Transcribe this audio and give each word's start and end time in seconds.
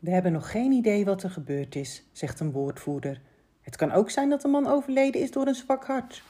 We 0.00 0.10
hebben 0.10 0.32
nog 0.32 0.50
geen 0.50 0.72
idee 0.72 1.04
wat 1.04 1.22
er 1.22 1.30
gebeurd 1.30 1.74
is, 1.74 2.04
zegt 2.12 2.40
een 2.40 2.52
woordvoerder. 2.52 3.20
Het 3.60 3.76
kan 3.76 3.92
ook 3.92 4.10
zijn 4.10 4.28
dat 4.30 4.42
de 4.42 4.48
man 4.48 4.66
overleden 4.66 5.20
is 5.20 5.30
door 5.30 5.46
een 5.46 5.54
zwak 5.54 5.86
hart. 5.86 6.22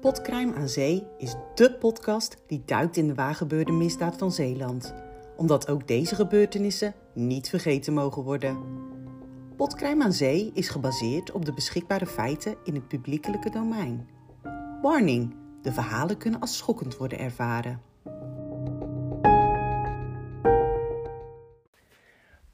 Potcrime 0.00 0.54
aan 0.54 0.68
Zee 0.68 1.06
is 1.18 1.34
dé 1.54 1.74
podcast 1.74 2.36
die 2.46 2.62
duikt 2.64 2.96
in 2.96 3.06
de 3.06 3.14
waargebeurde 3.14 3.72
misdaad 3.72 4.16
van 4.16 4.32
Zeeland. 4.32 4.94
Omdat 5.36 5.68
ook 5.68 5.88
deze 5.88 6.14
gebeurtenissen 6.14 6.94
niet 7.12 7.48
vergeten 7.48 7.92
mogen 7.92 8.22
worden. 8.22 8.91
Potcrime 9.62 10.04
aan 10.04 10.12
Zee 10.12 10.50
is 10.54 10.68
gebaseerd 10.68 11.30
op 11.30 11.44
de 11.44 11.52
beschikbare 11.52 12.06
feiten 12.06 12.56
in 12.64 12.74
het 12.74 12.88
publiekelijke 12.88 13.50
domein. 13.50 14.08
Warning: 14.82 15.34
de 15.62 15.72
verhalen 15.72 16.16
kunnen 16.16 16.40
als 16.40 16.56
schokkend 16.56 16.96
worden 16.96 17.18
ervaren. 17.18 17.80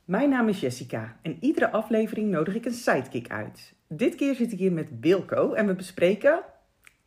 Mijn 0.05 0.29
naam 0.29 0.49
is 0.49 0.61
Jessica 0.61 1.19
en 1.23 1.37
iedere 1.41 1.71
aflevering 1.71 2.30
nodig 2.30 2.55
ik 2.55 2.65
een 2.65 2.73
sidekick 2.73 3.30
uit. 3.30 3.75
Dit 3.87 4.15
keer 4.15 4.35
zit 4.35 4.52
ik 4.52 4.59
hier 4.59 4.73
met 4.73 4.88
Wilco 5.01 5.52
en 5.52 5.66
we 5.66 5.75
bespreken 5.75 6.41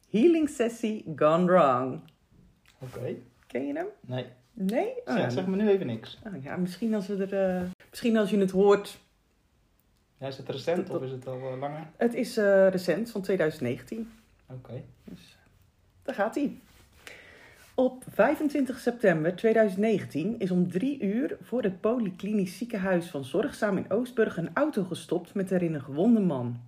Healing 0.09 0.49
Sessie 0.49 1.13
Gone 1.15 1.45
Wrong. 1.45 2.01
Oké. 2.79 3.15
Ken 3.47 3.67
je 3.67 3.73
hem? 3.73 3.87
Nee. 4.05 4.25
Nee? 4.53 4.93
Oh, 5.05 5.13
Zeg, 5.13 5.31
zeg 5.31 5.47
me 5.47 5.55
nu 5.55 5.69
even 5.69 5.87
niks. 5.87 6.19
oh, 6.27 6.43
ja, 6.43 6.57
misschien 6.57 6.93
als, 6.93 7.07
we 7.07 7.25
er, 7.25 7.61
eh, 7.61 7.69
misschien 7.89 8.17
als 8.17 8.29
je 8.29 8.37
het 8.37 8.51
hoort. 8.51 8.99
Ja, 10.21 10.27
is 10.27 10.37
het 10.37 10.49
recent 10.49 10.89
of 10.89 11.01
is 11.01 11.11
het 11.11 11.27
al 11.27 11.33
eh, 11.51 11.59
langer? 11.59 11.87
Het 11.97 12.13
is 12.13 12.37
eh, 12.37 12.67
recent, 12.69 13.11
van 13.11 13.21
2019. 13.21 14.11
Oké. 14.49 14.83
Dus 15.03 15.37
daar 16.03 16.15
gaat 16.15 16.35
hij. 16.35 16.59
Op 17.75 18.03
25 18.09 18.79
september 18.79 19.35
2019 19.35 20.39
is 20.39 20.51
om 20.51 20.71
drie 20.71 20.99
uur 21.03 21.37
voor 21.41 21.63
het 21.63 21.81
Polyklinisch 21.81 22.57
Ziekenhuis 22.57 23.07
van 23.09 23.23
Zorgzaam 23.25 23.77
in 23.77 23.91
Oostburg 23.91 24.37
een 24.37 24.49
auto 24.53 24.83
gestopt 24.83 25.33
met 25.33 25.51
erin 25.51 25.73
een 25.73 25.81
gewonde 25.81 26.19
man. 26.19 26.59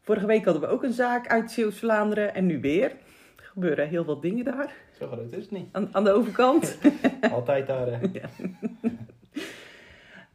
Vorige 0.00 0.26
week 0.26 0.44
hadden 0.44 0.62
we 0.62 0.68
ook 0.68 0.82
een 0.82 0.92
zaak 0.92 1.28
uit 1.28 1.50
Zeeuws-Vlaanderen 1.50 2.34
en 2.34 2.46
nu 2.46 2.60
weer. 2.60 2.90
Er 3.36 3.44
gebeuren 3.44 3.88
heel 3.88 4.04
wat 4.04 4.22
dingen 4.22 4.44
daar, 4.44 4.74
Zo 4.98 5.06
groot 5.06 5.32
is 5.32 5.42
het 5.42 5.50
niet. 5.50 5.68
aan, 5.72 5.88
aan 5.94 6.04
de 6.04 6.10
overkant. 6.10 6.78
Altijd 7.32 7.66
daar. 7.66 7.86
hè. 7.86 7.98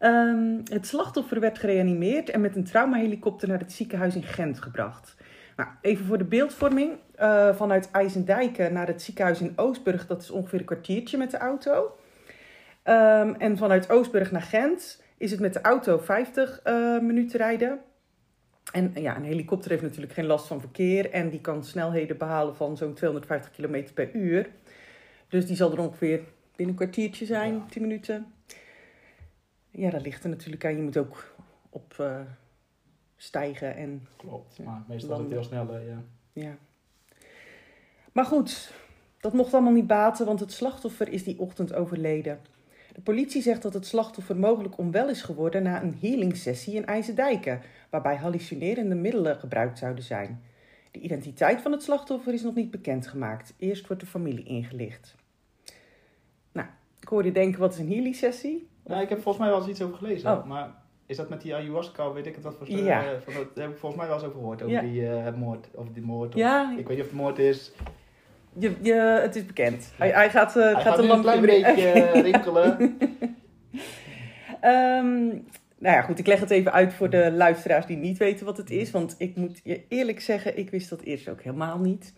Ehm, 0.02 0.60
het 0.64 0.88
slachtoffer 0.88 1.40
werd 1.40 1.60
gereanimeerd 1.60 2.30
en 2.30 2.42
met 2.42 2.56
een 2.56 2.64
traumahelikopter 2.64 3.48
naar 3.48 3.60
het 3.60 3.72
ziekenhuis 3.72 4.16
in 4.16 4.24
Gent 4.24 4.62
gebracht. 4.62 5.16
Nou, 5.56 5.70
even 5.82 6.06
voor 6.06 6.18
de 6.18 6.24
beeldvorming. 6.24 6.92
eh, 7.16 7.56
vanuit 7.56 7.92
IJsendijken 7.92 8.74
naar 8.74 8.88
het 8.88 9.02
ziekenhuis 9.02 9.42
in 9.42 9.54
Oostburg, 9.56 10.08
dat 10.08 10.22
is 10.22 10.32
ongeveer 10.32 10.60
een 10.60 10.66
kwartiertje 10.66 11.18
met 11.18 11.32
de 11.32 11.38
auto. 11.38 11.96
Ehm, 12.84 13.34
en 13.38 13.58
vanuit 13.58 13.90
Oostburg 13.90 14.32
naar 14.32 14.42
Gent 14.42 15.04
is 15.18 15.32
het 15.32 15.40
met 15.40 15.54
de 15.54 15.62
auto 15.62 15.98
50 15.98 16.60
eh, 16.64 17.00
minuten 17.00 17.40
rijden. 17.40 17.80
En 18.72 18.92
ja, 18.96 19.16
een 19.16 19.24
helikopter 19.24 19.70
heeft 19.72 19.84
natuurlijk 19.84 20.14
geen 20.14 20.26
last 20.26 20.48
van 20.48 20.60
verkeer 20.60 21.12
en 21.12 21.30
die 21.30 21.42
kan 21.42 21.64
snelheden 21.64 22.18
behalen 22.18 22.56
van 22.56 22.78
zo'n 22.78 22.94
250 22.94 23.52
km 23.52 23.84
per 23.94 24.10
uur. 24.14 24.50
Dus 25.30 25.46
die 25.46 25.56
zal 25.56 25.72
er 25.72 25.80
ongeveer 25.80 26.20
binnen 26.56 26.76
een 26.76 26.76
kwartiertje 26.76 27.26
zijn, 27.26 27.54
Ja. 27.54 27.66
10 27.70 27.82
minuten. 27.82 28.26
Ja, 29.72 29.90
dat 29.90 30.02
ligt 30.02 30.24
er 30.24 30.30
natuurlijk 30.30 30.66
aan. 30.66 30.76
Je 30.76 30.82
moet 30.82 30.98
ook 30.98 31.36
op 31.70 31.94
eh, 31.98 32.20
stijgen 33.18 33.76
en 33.76 34.08
Klopt. 34.16 34.60
Maar 34.64 34.84
meestal 34.88 35.16
is 35.16 35.22
het 35.22 35.32
heel 35.32 35.44
snel. 35.44 35.76
eh, 35.76 35.88
ja. 35.88 36.02
ja. 36.34 36.58
Maar 38.12 38.26
goed, 38.26 38.74
dat 39.20 39.34
mocht 39.34 39.54
allemaal 39.54 39.72
niet 39.72 39.88
baten, 39.88 40.26
want 40.26 40.40
het 40.40 40.52
slachtoffer 40.52 41.10
is 41.10 41.24
die 41.24 41.40
ochtend 41.40 41.74
overleden. 41.74 42.40
De 42.94 43.02
politie 43.02 43.42
zegt 43.42 43.62
dat 43.62 43.74
het 43.74 43.86
slachtoffer 43.86 44.38
mogelijk 44.38 44.78
onwel 44.78 45.10
is 45.10 45.22
geworden 45.22 45.64
na 45.64 45.81
een 45.81 45.98
healing 46.02 46.38
sessie 46.38 46.76
in 46.76 46.86
IJzerdijken, 46.86 47.62
waarbij 47.90 48.16
hallucinerende 48.16 48.96
middelen 48.96 49.36
gebruikt 49.40 49.78
zouden 49.78 50.04
zijn. 50.04 50.42
De 50.92 51.00
identiteit 51.00 51.62
van 51.62 51.72
het 51.72 51.84
slachtoffer 51.84 52.34
is 52.34 52.42
nog 52.42 52.56
niet 52.56 52.72
bekendgemaakt. 52.72 53.54
Eerst 53.58 53.88
wordt 53.88 54.02
de 54.02 54.08
familie 54.08 54.44
ingelicht. 54.44 55.16
Nou, 56.52 56.68
ik 57.00 57.08
hoor 57.08 57.26
je 57.26 57.31
denken, 57.31 57.60
wat 57.60 57.74
is 57.74 57.80
een 57.80 57.92
healing 57.92 58.16
sessie? 58.16 58.68
Nou, 58.86 59.02
ik 59.02 59.09
heb 59.09 59.22
volgens 59.22 59.38
mij 59.44 59.53
wel 59.53 59.59
eens 59.62 59.69
iets 59.69 59.81
over 59.81 59.97
gelezen. 59.97 60.31
Oh. 60.31 60.46
Maar 60.46 60.69
is 61.06 61.18
dat 61.18 61.30
met 61.30 61.42
die 61.42 61.56
ayahuasca, 61.56 62.12
weet 62.12 62.25
ik 62.25 62.36
het 62.36 62.44
wat 62.44 62.56
voor 62.58 62.69
Ja. 62.69 63.02
eh, 63.03 63.09
van 63.24 63.34
dat, 63.34 63.56
daar 63.56 63.64
heb 63.64 63.74
ik 63.74 63.80
volgens 63.80 64.02
mij 64.02 64.09
wel 64.09 64.18
eens 64.19 64.25
over 64.28 64.38
gehoord. 64.40 64.62
Over 64.62 64.75
Ja. 64.75 64.81
die 64.81 65.08
eh, 65.09 65.34
moord. 65.34 65.68
Of 65.75 65.88
die 65.94 66.03
moord. 66.03 66.36
of- 66.36 66.42
Ik 66.78 66.88
weet 66.88 66.97
niet 66.97 67.00
of 67.00 67.06
het 67.12 67.12
moord 67.19 67.40
is. 67.40 67.72
je, 68.58 68.75
je, 68.81 68.94
het 69.22 69.36
is 69.36 69.46
bekend. 69.46 69.94
Hij, 69.97 70.09
hij 70.09 70.30
gaat, 70.30 70.56
eh, 70.58 70.64
Hij 70.64 70.74
gaat 70.74 70.81
gaat 70.84 70.97
een 70.97 71.06
lampje 71.06 71.40
klein 71.40 71.42
beetje 71.64 71.92
rinkelen. 72.31 72.97
Ehm, 74.62 75.25
nou 75.78 75.96
ja, 75.96 76.02
goed, 76.02 76.19
ik 76.19 76.28
leg 76.28 76.40
het 76.40 76.50
even 76.52 76.72
uit 76.72 76.94
voor 76.94 77.09
de 77.09 77.31
luisteraars 77.31 77.86
die 77.86 77.98
niet 77.98 78.18
weten 78.18 78.46
wat 78.46 78.58
het 78.58 78.69
is. 78.69 78.92
Want 78.92 79.16
ik 79.18 79.36
moet 79.36 79.59
je 79.63 79.81
eerlijk 79.88 80.19
zeggen, 80.22 80.58
ik 80.58 80.69
wist 80.69 80.90
dat 80.90 81.02
eerst 81.02 81.30
ook 81.30 81.42
helemaal 81.42 81.78
niet. 81.80 82.13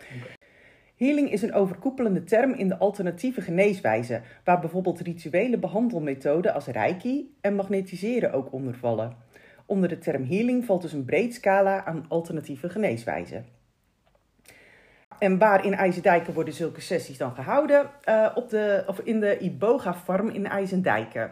Healing 0.95 1.31
is 1.31 1.41
een 1.41 1.53
overkoepelende 1.53 2.23
term 2.23 2.53
in 2.53 2.67
de 2.67 2.77
alternatieve 2.77 3.41
geneeswijze, 3.41 4.21
waar 4.43 4.59
bijvoorbeeld 4.59 4.99
rituele 4.99 5.57
behandelmethoden 5.57 6.53
als 6.53 6.65
reiki 6.65 7.35
en 7.41 7.55
magnetiseren 7.55 8.33
ook 8.33 8.53
onder 8.53 8.75
vallen. 8.75 9.15
Onder 9.65 9.89
de 9.89 9.97
term 9.97 10.25
healing 10.25 10.65
valt 10.65 10.81
dus 10.81 10.93
een 10.93 11.05
breed 11.05 11.33
scala 11.33 11.85
aan 11.85 12.05
alternatieve 12.07 12.69
geneeswijzen. 12.69 13.45
En 15.19 15.37
waar 15.37 15.65
in 15.65 15.73
IJzendijken 15.73 16.33
worden 16.33 16.53
zulke 16.53 16.81
sessies 16.81 17.17
dan 17.17 17.35
gehouden? 17.35 17.89
Eh, 18.03 18.31
op 18.35 18.49
de, 18.49 18.83
of 18.87 18.99
in 18.99 19.19
de 19.19 19.37
Iboga 19.39 19.93
Farm 19.93 20.29
in 20.29 20.47
IJzendijken. 20.47 21.31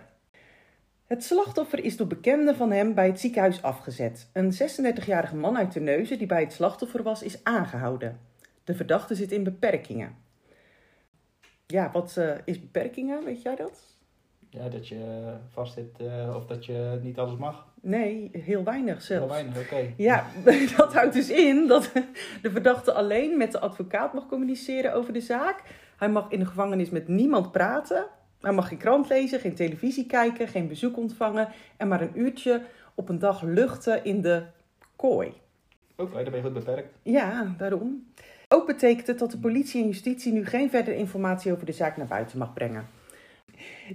Het 1.07 1.23
slachtoffer 1.23 1.83
is 1.83 1.97
door 1.97 2.07
bekenden 2.07 2.55
van 2.55 2.71
hem 2.71 2.93
bij 2.93 3.07
het 3.07 3.19
ziekenhuis 3.19 3.61
afgezet. 3.61 4.29
Een 4.33 4.53
36-jarige 4.53 5.35
man 5.35 5.57
uit 5.57 5.71
Terneuzen 5.71 6.17
die 6.17 6.27
bij 6.27 6.41
het 6.41 6.53
slachtoffer 6.53 7.03
was, 7.03 7.23
is 7.23 7.43
aangehouden. 7.43 8.30
De 8.63 8.75
verdachte 8.75 9.15
zit 9.15 9.31
in 9.31 9.43
beperkingen. 9.43 10.15
Ja, 11.67 11.91
wat 11.91 12.17
eh, 12.17 12.31
is 12.45 12.59
beperkingen? 12.59 13.23
Weet 13.23 13.41
jij 13.41 13.55
dat? 13.55 13.89
Ja, 14.49 14.69
dat 14.69 14.87
je 14.87 14.95
eh, 14.95 15.33
vast 15.53 15.73
zit 15.73 15.99
eh, 15.99 16.35
of 16.35 16.45
dat 16.45 16.65
je 16.65 16.99
niet 17.01 17.17
alles 17.17 17.37
mag. 17.39 17.67
Nee, 17.81 18.29
heel 18.33 18.63
weinig 18.63 18.93
Heel 18.93 19.17
zelfs. 19.17 19.33
weinig, 19.33 19.57
oké. 19.61 19.93
Ja, 19.97 20.25
dat 20.77 20.93
houdt 20.93 21.13
dus 21.13 21.29
in 21.29 21.67
dat 21.67 21.91
de 22.41 22.51
verdachte 22.51 22.93
alleen 22.93 23.37
met 23.37 23.51
de 23.51 23.59
advocaat 23.59 24.13
mag 24.13 24.27
communiceren 24.27 24.93
over 24.93 25.13
de 25.13 25.21
zaak. 25.21 25.63
Hij 25.97 26.09
mag 26.09 26.29
in 26.31 26.39
de 26.39 26.45
gevangenis 26.45 26.89
met 26.89 27.07
niemand 27.07 27.51
praten. 27.51 28.07
Hij 28.41 28.51
mag 28.53 28.67
geen 28.67 28.77
krant 28.77 29.09
lezen, 29.09 29.39
geen 29.39 29.55
televisie 29.55 30.05
kijken, 30.05 30.47
geen 30.47 30.67
bezoek 30.67 30.97
ontvangen. 30.97 31.47
En 31.77 31.87
maar 31.87 32.01
een 32.01 32.19
uurtje 32.19 32.61
op 32.95 33.09
een 33.09 33.19
dag 33.19 33.41
luchten 33.41 34.03
in 34.03 34.21
de 34.21 34.43
kooi. 34.95 35.33
Oké, 35.95 36.13
dan 36.13 36.23
ben 36.23 36.35
je 36.35 36.41
goed 36.41 36.53
beperkt. 36.53 36.93
Ja, 37.03 37.55
daarom. 37.57 38.11
Ook 38.53 38.65
betekent 38.65 39.07
het 39.07 39.19
dat 39.19 39.31
de 39.31 39.37
politie 39.37 39.81
en 39.81 39.87
justitie 39.87 40.31
nu 40.31 40.45
geen 40.45 40.69
verdere 40.69 40.95
informatie 40.95 41.51
over 41.51 41.65
de 41.65 41.71
zaak 41.71 41.97
naar 41.97 42.07
buiten 42.07 42.37
mag 42.37 42.53
brengen. 42.53 42.87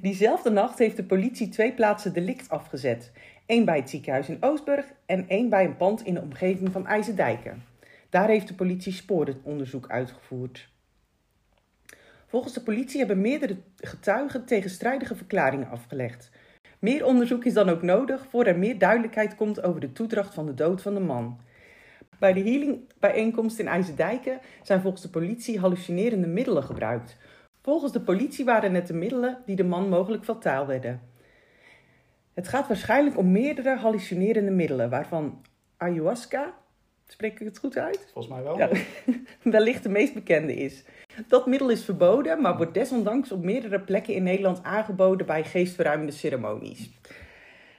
Diezelfde 0.01 0.51
nacht 0.51 0.79
heeft 0.79 0.97
de 0.97 1.05
politie 1.05 1.49
twee 1.49 1.73
plaatsen 1.73 2.13
delict 2.13 2.49
afgezet. 2.49 3.13
Eén 3.47 3.65
bij 3.65 3.77
het 3.77 3.91
ziekenhuis 3.91 4.29
in 4.29 4.43
Oostburg 4.43 4.87
en 5.07 5.29
één 5.29 5.49
bij 5.49 5.65
een 5.65 5.77
pand 5.77 6.05
in 6.05 6.15
de 6.15 6.21
omgeving 6.21 6.73
van 6.73 6.87
IJzerdijken. 6.87 7.65
Daar 8.11 8.29
heeft 8.29 8.49
de 8.49 8.55
politie 8.55 8.93
sporenonderzoek 8.93 9.91
uitgevoerd. 9.91 10.69
Volgens 12.27 12.55
de 12.55 12.63
politie 12.63 12.99
hebben 12.99 13.21
meerdere 13.21 13.57
getuigen 13.77 14.45
tegenstrijdige 14.45 15.17
verklaringen 15.17 15.71
afgelegd. 15.71 16.31
Meer 16.79 17.05
onderzoek 17.05 17.45
is 17.45 17.53
dan 17.53 17.69
ook 17.69 17.83
nodig 17.83 18.27
voor 18.31 18.45
er 18.45 18.59
meer 18.59 18.79
duidelijkheid 18.79 19.35
komt 19.35 19.63
over 19.63 19.81
de 19.81 19.93
toedracht 19.93 20.35
van 20.35 20.47
de 20.47 20.55
dood 20.55 20.83
van 20.83 20.95
de 20.95 21.01
man. 21.01 21.41
Bij 22.19 22.33
de 22.33 22.41
healingbijeenkomst 22.41 23.59
in 23.59 23.69
IJzerdijken 23.69 24.41
zijn 24.63 24.81
volgens 24.81 25.03
de 25.03 25.09
politie 25.09 25.59
hallucinerende 25.59 26.27
middelen 26.27 26.63
gebruikt. 26.63 27.17
Volgens 27.63 27.93
de 27.93 28.01
politie 28.01 28.45
waren 28.45 28.75
het 28.75 28.87
de 28.87 28.95
middelen 28.95 29.39
die 29.47 29.57
de 29.57 29.65
man 29.65 29.89
mogelijk 29.89 30.25
fataal 30.25 30.67
werden. 30.67 31.01
Het 32.35 32.49
gaat 32.49 32.69
waarschijnlijk 32.69 33.19
om 33.19 33.33
meerdere 33.33 33.77
hallucinerende 33.77 34.51
middelen, 34.51 34.91
waarvan 34.91 35.43
ayahuasca, 35.77 36.55
spreek 37.07 37.41
ik 37.41 37.47
het 37.47 37.59
goed 37.59 37.77
uit? 37.77 38.09
Volgens 38.13 38.35
mij 38.35 38.43
wel. 38.43 38.59
Ja. 38.59 38.69
wellicht 39.57 39.83
de 39.83 39.89
meest 39.89 40.15
bekende 40.15 40.55
is. 40.55 40.85
Dat 41.29 41.47
middel 41.47 41.71
is 41.71 41.85
verboden, 41.85 42.41
maar 42.41 42.57
wordt 42.57 42.75
desondanks 42.75 43.33
op 43.33 43.45
meerdere 43.45 43.81
plekken 43.81 44.15
in 44.15 44.23
Nederland 44.23 44.63
aangeboden 44.63 45.27
bij 45.27 45.45
geestverruimende 45.45 46.13
ceremonies. 46.13 46.91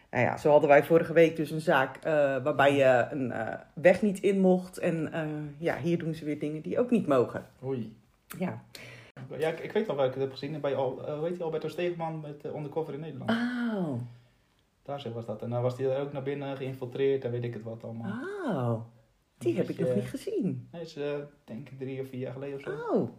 Nou 0.09 0.23
ja, 0.23 0.37
zo 0.37 0.49
hadden 0.49 0.69
wij 0.69 0.83
vorige 0.83 1.13
week 1.13 1.35
dus 1.35 1.51
een 1.51 1.61
zaak 1.61 1.97
eh, 1.97 2.13
waarbij 2.43 2.75
je 2.75 3.07
een 3.09 3.31
eh, 3.31 3.59
weg 3.73 4.01
niet 4.01 4.19
in 4.19 4.39
mocht. 4.39 4.77
En 4.77 5.11
eh, 5.13 5.27
ja, 5.57 5.77
hier 5.77 5.97
doen 5.97 6.13
ze 6.13 6.25
weer 6.25 6.39
dingen 6.39 6.61
die 6.61 6.79
ook 6.79 6.89
niet 6.91 7.07
mogen. 7.07 7.45
Oei. 7.63 7.97
Ja. 8.37 8.63
Ja, 9.37 9.49
ik, 9.49 9.59
ik 9.59 9.71
weet 9.71 9.87
wel 9.87 9.95
waar 9.95 10.05
ik 10.05 10.13
het 10.13 10.21
heb 10.21 10.31
gezien. 10.31 10.61
Bij 10.61 10.75
Al, 10.75 11.15
hoe 11.15 11.25
heet 11.25 11.33
die, 11.33 11.43
Alberto 11.43 11.67
Stegeman 11.67 12.19
met 12.19 12.45
Undercover 12.45 12.93
in 12.93 12.99
Nederland. 12.99 13.31
Oh. 13.31 13.99
Daar 14.83 15.11
was 15.13 15.25
dat. 15.25 15.41
En 15.41 15.49
dan 15.49 15.61
was 15.61 15.77
hij 15.77 15.99
ook 15.99 16.11
naar 16.13 16.23
binnen 16.23 16.57
geïnfiltreerd 16.57 17.23
en 17.25 17.31
weet 17.31 17.43
ik 17.43 17.53
het 17.53 17.63
wat 17.63 17.83
allemaal. 17.83 18.21
Oh, 18.45 18.81
die 19.37 19.51
Een 19.51 19.57
heb 19.57 19.69
ik 19.69 19.79
nog 19.79 19.95
niet 19.95 20.09
gezien. 20.09 20.67
Hij 20.71 20.81
is 20.81 20.93
denk 21.43 21.69
ik 21.69 21.77
drie 21.79 22.01
of 22.01 22.07
vier 22.09 22.19
jaar 22.19 22.33
geleden 22.33 22.55
of 22.55 22.61
zo. 22.61 22.69
Oh. 22.69 23.09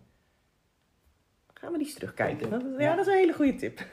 Gaan 1.54 1.72
we 1.72 1.78
die 1.78 1.86
eens 1.86 1.96
terugkijken? 1.96 2.50
Ja, 2.50 2.78
Ja. 2.78 2.96
dat 2.96 3.06
is 3.06 3.12
een 3.12 3.18
hele 3.18 3.32
goede 3.32 3.54
tip. 3.54 3.86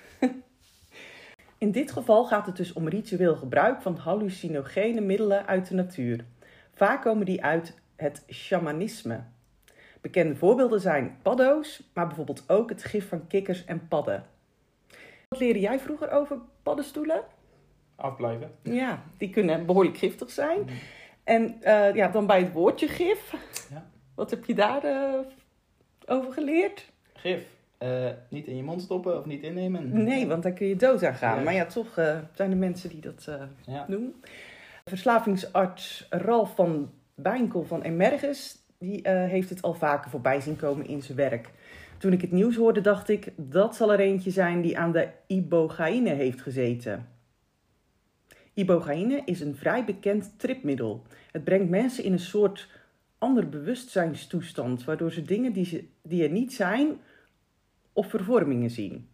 In 1.57 1.71
dit 1.71 1.91
geval 1.91 2.25
gaat 2.25 2.45
het 2.45 2.57
dus 2.57 2.73
om 2.73 2.87
ritueel 2.87 3.35
gebruik 3.35 3.81
van 3.81 3.95
hallucinogene 3.95 5.01
middelen 5.01 5.45
uit 5.45 5.67
de 5.67 5.75
natuur. 5.75 6.25
Vaak 6.73 7.01
komen 7.01 7.25
die 7.25 7.43
uit 7.43 7.79
het 7.95 8.23
shamanisme. 8.29 9.23
Bekende 10.01 10.35
voorbeelden 10.35 10.79
zijn 10.79 11.17
paddo's, 11.21 11.83
maar 11.93 12.07
bijvoorbeeld 12.07 12.49
ook 12.49 12.69
het 12.69 12.83
gif 12.83 13.07
van 13.07 13.27
kikkers 13.27 13.65
en 13.65 13.87
padden. 13.87 14.25
Wat 15.29 15.39
leerde 15.39 15.59
jij 15.59 15.79
vroeger 15.79 16.11
over 16.11 16.37
paddenstoelen? 16.63 17.23
Afblijven. 17.95 18.51
Ja, 18.61 19.03
die 19.17 19.29
kunnen 19.29 19.65
behoorlijk 19.65 19.97
giftig 19.97 20.31
zijn. 20.31 20.69
En 21.23 21.61
eh, 21.61 21.95
ja, 21.95 22.07
dan 22.07 22.25
bij 22.25 22.41
het 22.41 22.51
woordje 22.51 22.87
gif. 22.87 23.33
Ja. 23.69 23.85
Wat 24.15 24.29
heb 24.29 24.45
je 24.45 24.53
daar 24.53 24.83
eh, 24.83 25.19
over 26.05 26.33
geleerd? 26.33 26.91
Gif. 27.13 27.54
Eh, 27.85 28.11
niet 28.29 28.47
in 28.47 28.55
je 28.55 28.63
mond 28.63 28.81
stoppen 28.81 29.19
of 29.19 29.25
niet 29.25 29.43
innemen. 29.43 30.03
Nee, 30.03 30.27
want 30.27 30.43
daar 30.43 30.51
kun 30.51 30.67
je 30.67 30.75
dood 30.75 31.03
aan 31.03 31.13
gaan. 31.15 31.37
Ja. 31.37 31.43
Maar 31.43 31.53
ja, 31.53 31.65
toch 31.65 31.97
eh, 31.97 32.17
zijn 32.33 32.51
er 32.51 32.57
mensen 32.57 32.89
die 32.89 33.01
dat 33.01 33.29
Ja. 33.65 33.85
doen. 33.87 34.15
Verslavingsarts 34.85 36.07
Ralf 36.09 36.55
van 36.55 36.91
Wijnkel 37.15 37.63
van 37.63 37.81
Emerges, 37.81 38.57
die 38.79 39.09
heeft 39.09 39.49
het 39.49 39.61
al 39.61 39.73
vaker 39.73 40.09
voorbij 40.09 40.41
zien 40.41 40.55
komen 40.55 40.87
in 40.87 41.01
zijn 41.01 41.17
werk. 41.17 41.49
Toen 41.97 42.13
ik 42.13 42.21
het 42.21 42.31
nieuws 42.31 42.55
hoorde, 42.55 42.81
dacht 42.81 43.09
ik, 43.09 43.31
dat 43.35 43.75
zal 43.75 43.93
er 43.93 43.99
eentje 43.99 44.31
zijn 44.31 44.61
die 44.61 44.77
aan 44.77 44.91
de 44.91 45.07
ibogaïne 45.27 46.09
heeft 46.09 46.41
gezeten. 46.41 47.07
Ibogaïne 48.53 49.21
is 49.25 49.39
een 49.39 49.55
vrij 49.55 49.85
bekend 49.85 50.33
tripmiddel. 50.39 51.01
Het 51.31 51.43
brengt 51.43 51.69
mensen 51.69 52.03
in 52.03 52.11
een 52.11 52.19
soort 52.19 52.69
ander 53.17 53.49
bewustzijnstoestand, 53.49 54.83
waardoor 54.83 55.11
ze 55.11 55.21
dingen 55.21 55.53
die, 55.53 55.65
ze, 55.65 55.83
die 56.01 56.23
er 56.23 56.31
niet 56.31 56.53
zijn, 56.53 56.97
of 57.95 58.07
vervormingen 58.09 58.69
zien. 58.69 59.09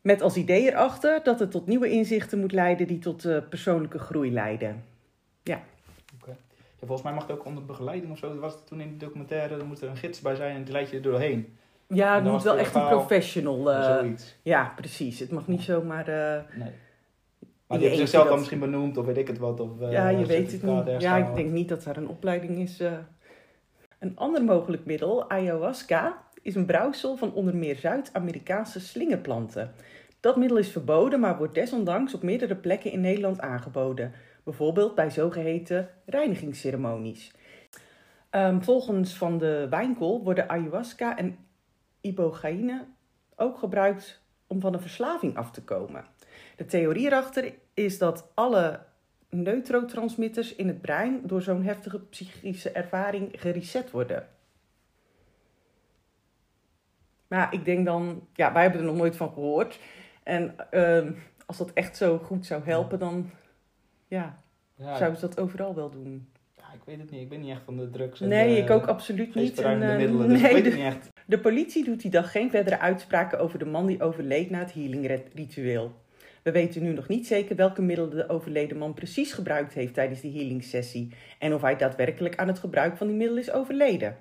Met 0.00 0.22
als 0.22 0.36
idee 0.36 0.70
erachter 0.70 1.20
dat 1.22 1.38
het 1.40 1.50
tot 1.50 1.66
nieuwe 1.66 1.90
inzichten 1.90 2.38
moet 2.40 2.52
leiden 2.52 2.86
die 2.86 2.98
tot 2.98 3.24
eh, 3.24 3.36
persoonlijke 3.48 3.98
groei 3.98 4.32
leiden. 4.32 4.84
Ja, 5.42 5.60
volgens 6.78 7.02
mij 7.02 7.12
mag 7.12 7.26
het 7.26 7.36
ook 7.38 7.44
onder 7.44 7.64
begeleiding 7.64 8.12
of 8.12 8.18
zo. 8.18 8.28
Dat 8.28 8.38
was 8.38 8.52
het 8.54 8.66
toen 8.66 8.80
in 8.80 8.90
de 8.98 9.04
documentaire. 9.04 9.54
Er 9.56 9.66
moet 9.66 9.80
er 9.82 9.88
een 9.88 9.96
gids 9.96 10.20
bij 10.20 10.34
zijn 10.34 10.56
en 10.56 10.64
die 10.64 10.72
leidt 10.72 10.90
je 10.90 10.96
er 10.96 11.02
doorheen. 11.02 11.56
Ja, 11.88 12.14
het 12.14 12.24
dan 12.24 12.32
moet 12.32 12.42
wel 12.42 12.58
echt 12.58 12.74
een 12.74 12.88
professional. 12.88 13.82
Zoiets. 13.82 14.36
ja, 14.42 14.72
precies. 14.76 15.18
Het 15.20 15.30
mag 15.30 15.46
niet 15.46 15.62
zomaar. 15.62 16.08
eh, 16.08 16.42
Nee. 16.58 16.70
Maar 17.66 17.78
die 17.78 17.86
heeft 17.86 17.98
zichzelf 17.98 18.22
dat- 18.22 18.30
dan 18.32 18.38
misschien 18.38 18.60
benoemd 18.60 18.96
of 18.96 19.06
weet 19.06 19.16
ik 19.16 19.26
het 19.26 19.38
wat. 19.38 19.60
Of, 19.60 19.70
ja, 19.90 20.08
je 20.08 20.26
weet 20.26 20.52
het 20.52 20.62
niet. 20.62 21.00
Ja, 21.00 21.16
ik 21.16 21.34
denk 21.34 21.50
niet 21.50 21.68
dat 21.68 21.84
er 21.84 21.96
een 21.96 22.08
opleiding 22.08 22.58
is. 22.58 22.80
Een 23.98 24.16
ander 24.16 24.44
mogelijk 24.44 24.84
middel, 24.84 25.30
ayahuasca, 25.30 26.22
is 26.42 26.54
een 26.54 26.66
brouwsel 26.66 27.16
van 27.16 27.32
onder 27.32 27.56
meer 27.56 27.76
Zuid-Amerikaanse 27.76 28.80
slingerplanten. 28.80 29.74
Dat 30.20 30.36
middel 30.36 30.56
is 30.56 30.68
verboden, 30.68 31.20
maar 31.20 31.36
wordt 31.36 31.54
desondanks 31.54 32.14
op 32.14 32.22
meerdere 32.22 32.56
plekken 32.56 32.92
in 32.92 33.00
Nederland 33.00 33.40
aangeboden. 33.40 34.12
Bijvoorbeeld 34.44 34.94
bij 34.94 35.10
zogeheten 35.10 35.88
reinigingsceremonies. 36.06 37.32
Ehm, 38.30 38.60
volgens 38.60 39.16
Van 39.16 39.38
de 39.38 39.66
Wijnkool 39.70 40.22
worden 40.22 40.48
ayahuasca 40.48 41.16
en 41.16 41.36
ibogaïne 42.00 42.84
ook 43.36 43.58
gebruikt 43.58 44.22
om 44.46 44.60
van 44.60 44.74
een 44.74 44.80
verslaving 44.80 45.36
af 45.36 45.50
te 45.50 45.62
komen. 45.62 46.04
De 46.56 46.64
theorie 46.64 47.06
erachter 47.06 47.54
is 47.74 47.98
dat 47.98 48.30
alle 48.34 48.80
neurotransmitters 49.30 50.54
in 50.54 50.68
het 50.68 50.80
brein 50.80 51.20
door 51.26 51.42
zo'n 51.42 51.64
heftige 51.64 52.00
psychische 52.00 52.70
ervaring 52.70 53.30
gereset 53.32 53.90
worden. 53.90 54.28
Maar 57.28 57.54
ik 57.54 57.64
denk 57.64 57.86
dan, 57.86 58.26
ja, 58.34 58.52
wij 58.52 58.62
hebben 58.62 58.80
er 58.80 58.86
nog 58.86 58.96
nooit 58.96 59.16
van 59.16 59.32
gehoord. 59.32 59.78
En 60.22 60.54
ehm, 60.70 61.12
als 61.46 61.56
dat 61.58 61.72
echt 61.72 61.96
zo 61.96 62.18
goed 62.18 62.46
zou 62.46 62.62
helpen, 62.64 62.98
dan 62.98 63.30
ja, 64.08 64.42
Ja, 64.76 64.96
zouden 64.96 65.20
ze 65.20 65.26
dat 65.26 65.40
overal 65.40 65.74
wel 65.74 65.90
doen. 65.90 66.28
ja, 66.56 66.64
ik 66.74 66.80
weet 66.84 66.98
het 66.98 67.10
niet. 67.10 67.20
Ik 67.20 67.28
ben 67.28 67.40
niet 67.40 67.50
echt 67.50 67.62
van 67.64 67.76
de 67.76 67.90
drugs. 67.90 68.20
en 68.20 68.28
Nee, 68.28 68.54
de 68.54 68.60
ik 68.60 68.70
ook 68.70 68.86
absoluut 68.86 69.34
niet. 69.34 69.60
En, 69.60 69.82
eh, 69.90 69.96
middelen. 69.96 70.28
Dus 70.28 70.40
nee, 70.40 70.50
ik 70.50 70.54
weet 70.54 70.64
de- 70.64 70.70
het 70.70 70.78
niet 70.78 70.86
echt. 70.88 71.08
De 71.26 71.38
politie 71.38 71.84
doet 71.84 72.00
die 72.02 72.10
dag 72.10 72.30
geen 72.30 72.50
verdere 72.50 72.78
uitspraken 72.78 73.38
over 73.40 73.58
de 73.58 73.64
man 73.66 73.86
die 73.86 74.02
overleed 74.02 74.50
na 74.50 74.58
het 74.58 74.72
healing-ritueel. 74.74 75.92
We 76.42 76.50
weten 76.52 76.82
nu 76.82 76.92
nog 76.92 77.08
niet 77.08 77.26
zeker 77.26 77.56
welke 77.56 77.82
middelen 77.82 78.10
de 78.16 78.28
overleden 78.28 78.76
man 78.78 78.94
precies 78.94 79.32
gebruikt 79.32 79.72
heeft 79.74 79.94
tijdens 79.94 80.20
die 80.20 80.36
healing-sessie 80.38 81.12
en 81.38 81.54
of 81.54 81.60
hij 81.60 81.76
daadwerkelijk 81.76 82.36
aan 82.36 82.48
het 82.48 82.58
gebruik 82.58 82.96
van 82.96 83.06
die 83.06 83.16
middelen 83.16 83.42
is 83.42 83.50
overleden. 83.52 84.16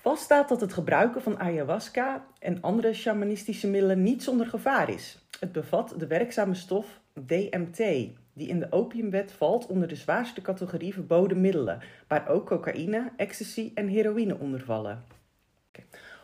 Vast 0.00 0.22
staat 0.22 0.48
dat 0.48 0.60
het 0.60 0.72
gebruiken 0.72 1.22
van 1.22 1.38
ayahuasca 1.38 2.24
en 2.38 2.60
andere 2.60 2.92
shamanistische 2.92 3.68
middelen 3.68 4.02
niet 4.02 4.22
zonder 4.22 4.46
gevaar 4.46 4.88
is. 4.88 5.18
Het 5.40 5.52
bevat 5.52 5.94
de 5.98 6.06
werkzame 6.06 6.54
stof 6.54 7.00
DMT, 7.26 7.76
die 8.32 8.48
in 8.48 8.58
de 8.58 8.66
opiumwet 8.70 9.32
valt 9.32 9.66
onder 9.66 9.88
de 9.88 9.94
zwaarste 9.94 10.42
categorie 10.42 10.94
verboden 10.94 11.40
middelen, 11.40 11.80
waar 12.08 12.28
ook 12.28 12.46
cocaïne, 12.46 13.12
ecstasy 13.16 13.70
en 13.74 13.88
heroïne 13.88 14.38
onder 14.38 14.60
vallen. 14.60 15.02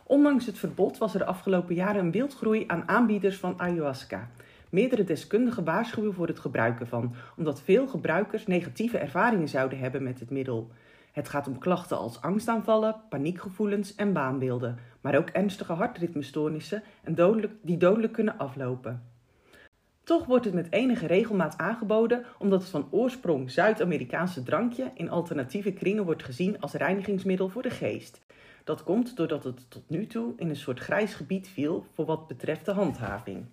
Ondanks 0.05 0.47
het 0.47 0.59
verbod 0.59 0.99
was 0.99 1.13
er 1.13 1.19
de 1.19 1.25
afgelopen 1.25 1.75
jaren 1.75 2.05
een 2.05 2.11
wildgroei 2.11 2.65
aan 2.67 2.89
aanbieders 2.89 3.37
van 3.37 3.61
ayahuasca. 3.61 4.31
Meerdere 4.71 5.05
deskundigen 5.05 5.65
waarschuwen 5.65 6.15
voor 6.15 6.27
het 6.27 6.39
gebruiken 6.39 6.87
van, 6.87 7.15
omdat 7.37 7.63
veel 7.63 7.87
gebruikers 7.87 8.47
negatieve 8.47 8.99
ervaringen 8.99 9.49
zouden 9.49 9.79
hebben 9.79 10.03
met 10.03 10.21
het 10.21 10.31
middel. 10.31 10.71
Het 11.17 11.29
gaat 11.29 11.47
om 11.47 11.59
klachten 11.59 11.99
als 11.99 12.21
angstaanvallen, 12.21 12.97
paniekgevoelens 13.09 13.95
en 13.95 14.13
waanbeelden, 14.13 14.79
maar 15.01 15.17
ook 15.17 15.29
ernstige 15.29 15.73
hartritmestoornissen 15.73 16.83
en 17.05 17.15
dodelijk, 17.15 17.53
die 17.63 17.77
dodelijk 17.77 18.13
kunnen 18.13 18.39
aflopen. 18.39 19.03
Toch 20.03 20.27
wordt 20.27 20.45
het 20.45 20.55
met 20.55 20.73
enige 20.73 21.07
regelmaat 21.07 21.59
aangeboden 21.59 22.25
omdat 22.39 22.61
het 22.61 22.71
van 22.71 22.89
oorsprong 22.91 23.51
Zuid-Amerikaanse 23.51 24.43
drankje 24.43 24.91
in 24.95 25.11
alternatieve 25.11 25.73
kringen 25.73 26.05
wordt 26.05 26.25
gezien 26.25 26.61
als 26.61 26.73
reinigingsmiddel 26.73 27.49
voor 27.49 27.63
de 27.63 27.71
geest. 27.71 28.21
Dat 28.65 28.83
komt 28.83 29.17
doordat 29.17 29.45
het 29.45 29.71
tot 29.71 29.91
nu 29.91 30.07
toe 30.07 30.33
in 30.37 30.49
een 30.49 30.57
soort 30.57 30.81
grijs 30.81 31.15
gebied 31.15 31.49
viel 31.49 31.87
voor 31.93 32.05
wat 32.05 32.27
betreft 32.27 32.65
de 32.65 32.73
handhaving. 32.73 33.45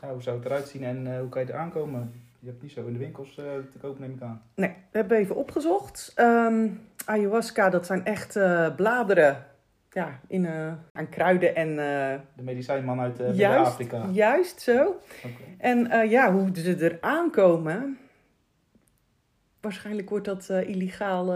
Hoe 0.00 0.22
zou 0.22 0.36
het 0.36 0.44
eruit 0.44 0.68
zien 0.68 0.84
en 0.84 1.12
eh, 1.12 1.20
hoe 1.20 1.28
kan 1.28 1.46
je 1.46 1.52
er 1.52 1.58
aankomen? 1.58 2.12
Je 2.42 2.48
hebt 2.48 2.62
niet 2.62 2.72
zo 2.72 2.86
in 2.86 2.92
de 2.92 2.98
winkels 2.98 3.38
eh, 3.38 3.44
te 3.72 3.78
koop, 3.80 3.98
neem 3.98 4.12
ik 4.12 4.22
aan. 4.22 4.42
Nee, 4.54 4.68
we 4.90 4.98
hebben 4.98 5.16
even 5.18 5.36
opgezocht. 5.36 6.12
Ehm, 6.14 6.68
ayahuasca, 7.04 7.70
dat 7.70 7.86
zijn 7.86 8.04
echt 8.04 8.36
eh, 8.36 8.74
bladeren 8.74 9.46
ja, 9.90 10.20
in, 10.26 10.46
eh, 10.46 10.72
aan 10.92 11.08
kruiden 11.08 11.54
en 11.54 11.76
De 12.36 12.42
medicijnman 12.42 13.00
uit 13.00 13.20
eh 13.20 13.34
juist, 13.36 13.70
Afrika. 13.70 14.06
juist 14.12 14.60
zo. 14.60 15.00
En 15.58 16.08
ja, 16.08 16.32
hoe 16.32 16.50
ze 16.52 16.76
er 16.76 16.98
aankomen, 17.00 17.98
waarschijnlijk 19.60 20.08
wordt 20.10 20.24
dat 20.24 20.48
illegaal 20.48 21.26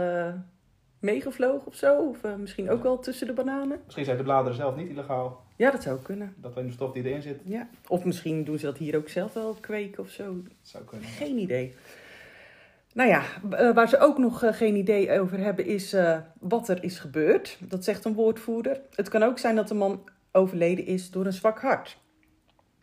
meegevlogen 1.06 1.66
of 1.66 1.74
zo. 1.74 1.96
Of 1.98 2.24
eh, 2.24 2.34
misschien 2.34 2.70
ook 2.70 2.82
wel 2.82 2.98
tussen 2.98 3.26
de 3.26 3.32
bananen. 3.32 3.80
Misschien 3.84 4.04
zijn 4.04 4.16
de 4.16 4.22
bladeren 4.22 4.56
zelf 4.56 4.76
niet 4.76 4.88
illegaal. 4.88 5.44
Ja, 5.56 5.70
dat 5.70 5.82
zou 5.82 5.98
kunnen. 6.02 6.34
Dat 6.36 6.54
alleen 6.54 6.66
de 6.66 6.72
stof 6.72 6.92
die 6.92 7.04
erin 7.04 7.22
zit, 7.22 7.40
Ja. 7.44 7.68
Of 7.88 8.04
misschien 8.04 8.44
doen 8.44 8.58
ze 8.58 8.66
dat 8.66 8.78
hier 8.78 8.96
ook 8.96 9.08
zelf 9.08 9.32
wel 9.32 9.56
kweken 9.60 10.02
of 10.02 10.10
zo. 10.10 10.24
dat 10.42 10.52
zou 10.62 10.84
kunnen. 10.84 11.08
Geen 11.08 11.38
idee. 11.38 11.74
Nou 12.94 13.08
ja, 13.08 13.22
eh, 13.50 13.74
waar 13.74 13.88
ze 13.88 13.98
ook 13.98 14.18
nog 14.18 14.42
eh, 14.42 14.52
geen 14.52 14.76
idee 14.76 15.20
over 15.20 15.38
hebben 15.38 15.64
is 15.64 15.96
wat 16.40 16.68
er 16.68 16.82
is 16.84 16.98
gebeurd. 16.98 17.58
Dat 17.60 17.84
zegt 17.84 18.04
een 18.04 18.14
woordvoerder. 18.14 18.80
Het 18.94 19.08
kan 19.08 19.22
ook 19.22 19.38
zijn 19.38 19.56
dat 19.56 19.68
de 19.68 19.74
man 19.74 20.08
overleden 20.32 20.86
is 20.86 21.10
door 21.10 21.26
een 21.26 21.32
zwak 21.32 21.60
hart. 21.60 21.98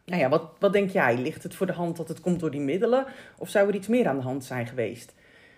Nou 0.06 0.22
ja, 0.22 0.30
wat, 0.30 0.50
wat 0.60 0.74
denk 0.74 0.90
jij? 0.90 1.18
Ligt 1.18 1.44
het 1.44 1.56
voor 1.56 1.66
de 1.68 1.74
hand 1.74 1.98
dat 1.98 2.08
het 2.08 2.20
komt 2.20 2.40
door 2.40 2.52
die 2.52 2.62
middelen? 2.62 3.06
Of 3.38 3.50
zou 3.50 3.68
er 3.68 3.76
iets 3.76 3.88
meer 3.88 4.08
aan 4.08 4.16
de 4.18 4.24
hand 4.24 4.44
zijn 4.46 4.68
geweest? 4.68 5.14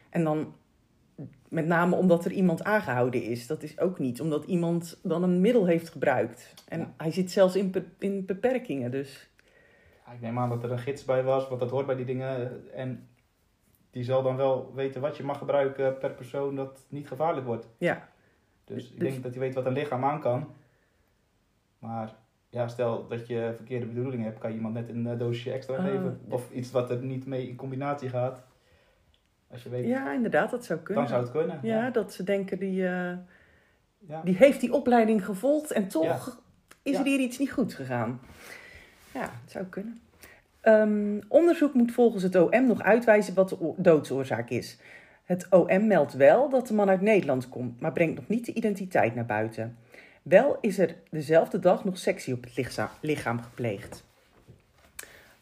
En 0.10 0.24
dan 0.24 0.54
met 1.56 1.66
name 1.66 1.96
omdat 1.96 2.26
er 2.26 2.32
iemand 2.32 2.64
aangehouden 2.64 3.24
is. 3.24 3.48
Dat 3.48 3.64
is 3.64 3.80
ook 3.80 4.00
niet 4.00 4.22
omdat 4.22 4.46
iemand 4.46 5.00
dan 5.04 5.24
een 5.24 5.42
middel 5.42 5.66
heeft 5.66 5.90
gebruikt. 5.90 6.54
En 6.68 6.80
Ja. 6.80 6.94
hij 6.98 7.12
zit 7.12 7.32
zelfs 7.32 7.56
in, 7.56 7.74
in 8.00 8.26
beperkingen, 8.26 8.92
dus... 8.92 9.30
Ja, 10.06 10.12
ik 10.12 10.22
neem 10.22 10.40
aan 10.40 10.50
dat 10.50 10.64
er 10.64 10.72
een 10.72 10.80
gids 10.80 11.06
bij 11.06 11.24
was, 11.24 11.48
want 11.48 11.60
dat 11.60 11.70
hoort 11.70 11.86
bij 11.86 11.96
die 11.96 12.06
dingen. 12.06 12.62
En 12.74 13.08
die 13.92 14.04
zal 14.04 14.24
dan 14.24 14.36
wel 14.36 14.72
weten 14.76 15.02
wat 15.02 15.18
je 15.18 15.24
mag 15.24 15.38
gebruiken 15.38 15.98
per 15.98 16.12
persoon 16.12 16.56
dat 16.56 16.86
niet 16.90 17.08
gevaarlijk 17.08 17.46
wordt. 17.46 17.68
Ja. 17.78 18.10
Dus 18.64 18.84
ik 18.92 19.00
Dus- 19.00 19.10
denk 19.10 19.24
dat 19.24 19.32
hij 19.32 19.42
weet 19.42 19.54
wat 19.54 19.66
een 19.66 19.74
lichaam 19.74 20.04
aan 20.04 20.20
kan. 20.20 20.48
Maar 21.80 22.16
ja, 22.50 22.68
stel 22.68 23.08
dat 23.08 23.28
je 23.28 23.54
verkeerde 23.56 23.86
bedoelingen 23.86 24.26
hebt, 24.26 24.40
kan 24.40 24.50
je 24.50 24.56
iemand 24.56 24.74
net 24.74 24.90
een 24.90 25.08
eh, 25.08 25.20
doosje 25.20 25.52
extra 25.52 25.76
Ah, 25.76 25.84
geven. 25.84 26.22
Of 26.30 26.52
iets 26.52 26.72
wat 26.72 26.90
er 26.90 26.98
niet 26.98 27.26
mee 27.26 27.48
in 27.48 27.56
combinatie 27.56 28.10
gaat. 28.10 28.44
Als 29.56 29.64
je 29.64 29.70
weet, 29.70 29.86
Ja, 29.86 30.12
inderdaad, 30.14 30.52
dat 30.52 30.66
zou 30.66 30.80
kunnen. 30.80 31.04
dan 31.04 31.12
zou 31.12 31.24
het 31.24 31.32
kunnen. 31.32 31.60
Ja, 31.62 31.90
dat 31.90 32.14
ze 32.14 32.24
denken, 32.24 32.60
die, 32.60 32.74
Ja. 32.74 33.24
die 34.24 34.36
heeft 34.36 34.60
die 34.62 34.74
opleiding 34.74 35.26
gevolgd 35.26 35.72
en 35.72 35.88
toch 35.88 36.42
is 36.84 36.98
er 36.98 37.04
hier 37.06 37.20
iets 37.20 37.38
niet 37.38 37.52
goed 37.52 37.74
gegaan. 37.74 38.20
Ja, 39.14 39.22
het 39.22 39.52
zou 39.52 39.66
kunnen. 39.66 40.00
Ehm, 40.62 41.20
onderzoek 41.28 41.74
moet 41.74 41.92
volgens 41.92 42.24
het 42.24 42.36
OM 42.36 42.68
nog 42.68 42.82
uitwijzen 42.82 43.34
wat 43.34 43.50
de 43.50 43.74
doodsoorzaak 43.78 44.50
is. 44.50 44.78
Het 45.24 45.48
OM 45.50 45.88
meldt 45.88 46.14
wel 46.14 46.50
dat 46.50 46.68
de 46.68 46.74
man 46.74 46.90
uit 46.90 47.02
Nederland 47.02 47.50
komt, 47.50 47.80
maar 47.80 47.92
brengt 47.92 48.16
nog 48.16 48.28
niet 48.28 48.46
de 48.46 48.54
identiteit 48.54 49.16
naar 49.16 49.26
buiten. 49.26 49.78
Wel 50.22 50.58
is 50.62 50.78
er 50.80 50.96
dezelfde 51.12 51.60
dag 51.60 51.84
nog 51.86 51.98
sectie 51.98 52.34
op 52.34 52.44
het 52.44 52.58
licha- 52.58 52.92
lichaam 53.02 53.42
gepleegd. 53.42 54.04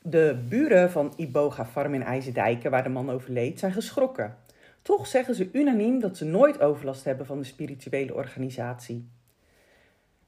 De 0.06 0.44
buren 0.50 0.92
van 0.92 1.14
Iboga 1.16 1.66
Farm 1.66 1.94
in 1.94 2.04
IJzerdijken, 2.04 2.72
waar 2.72 2.84
de 2.84 2.90
man 2.90 3.10
overleed, 3.10 3.60
zijn 3.60 3.72
geschrokken. 3.72 4.38
Toch 4.82 5.08
zeggen 5.08 5.36
ze 5.36 5.50
unaniem 5.52 6.00
dat 6.00 6.18
ze 6.18 6.26
nooit 6.26 6.62
overlast 6.62 7.04
hebben 7.04 7.26
van 7.26 7.38
de 7.38 7.44
spirituele 7.44 8.14
organisatie. 8.14 9.10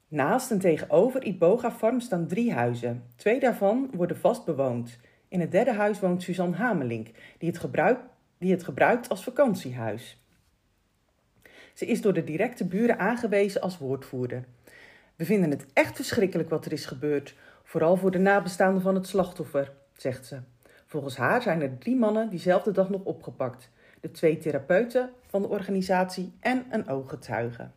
Naast 0.08 0.50
en 0.50 0.58
tegenover 0.58 1.24
Iboga 1.24 1.70
Farm 1.70 2.00
staan 2.00 2.26
drie 2.26 2.52
huizen. 2.52 3.04
Twee 3.16 3.40
daarvan 3.40 3.90
worden 3.94 4.16
vast 4.16 4.44
bewoond. 4.44 4.98
In 5.28 5.40
het 5.40 5.50
derde 5.50 5.72
huis 5.72 6.00
woont 6.00 6.22
Suzanne 6.22 6.56
Hamelink, 6.56 7.08
die 7.38 7.48
het, 7.48 7.58
gebruik, 7.58 7.98
die 8.38 8.50
het 8.50 8.64
gebruikt 8.64 9.08
als 9.08 9.22
vakantiehuis. 9.22 10.24
Ze 11.74 11.86
is 11.86 12.00
door 12.00 12.12
de 12.12 12.24
directe 12.24 12.66
buren 12.66 12.98
aangewezen 12.98 13.60
als 13.60 13.78
woordvoerder. 13.78 14.44
We 15.16 15.24
vinden 15.24 15.50
het 15.50 15.66
echt 15.72 15.96
verschrikkelijk 15.96 16.50
wat 16.50 16.64
er 16.64 16.72
is 16.72 16.86
gebeurd, 16.86 17.34
vooral 17.66 17.96
voor 17.96 18.10
de 18.10 18.18
nabestaanden 18.18 18.82
van 18.82 18.94
het 18.94 19.06
slachtoffer, 19.06 19.72
zegt 19.92 20.26
ze. 20.26 20.40
Volgens 20.86 21.16
haar 21.16 21.42
zijn 21.42 21.60
er 21.60 21.78
drie 21.78 21.96
mannen 21.96 22.30
diezelfde 22.30 22.70
dag 22.70 22.90
nog 22.90 23.04
opgepakt. 23.04 23.70
De 24.00 24.10
twee 24.10 24.38
therapeuten 24.38 25.10
van 25.26 25.42
de 25.42 25.48
organisatie 25.48 26.32
en 26.40 26.66
een 26.70 26.88
ooggetuige. 26.88 27.70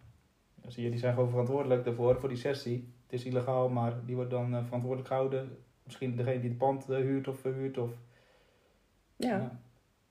Zie 0.67 0.84
je, 0.84 0.89
die 0.89 1.00
zijn 1.00 1.13
gewoon 1.13 1.29
verantwoordelijk 1.29 1.84
daarvoor, 1.84 2.19
voor 2.19 2.29
die 2.29 2.38
sessie. 2.38 2.93
Het 3.03 3.19
is 3.19 3.25
illegaal, 3.25 3.69
maar 3.69 3.93
die 4.05 4.15
wordt 4.15 4.31
dan 4.31 4.55
eh, 4.55 4.63
verantwoordelijk 4.63 5.08
gehouden. 5.08 5.58
Misschien 5.84 6.15
degene 6.15 6.39
die 6.39 6.50
het 6.50 6.58
pand 6.58 6.89
eh, 6.89 6.98
huurt 6.98 7.27
of 7.27 7.39
verhuurt. 7.39 7.77
Of, 7.77 7.91
Ja, 9.15 9.60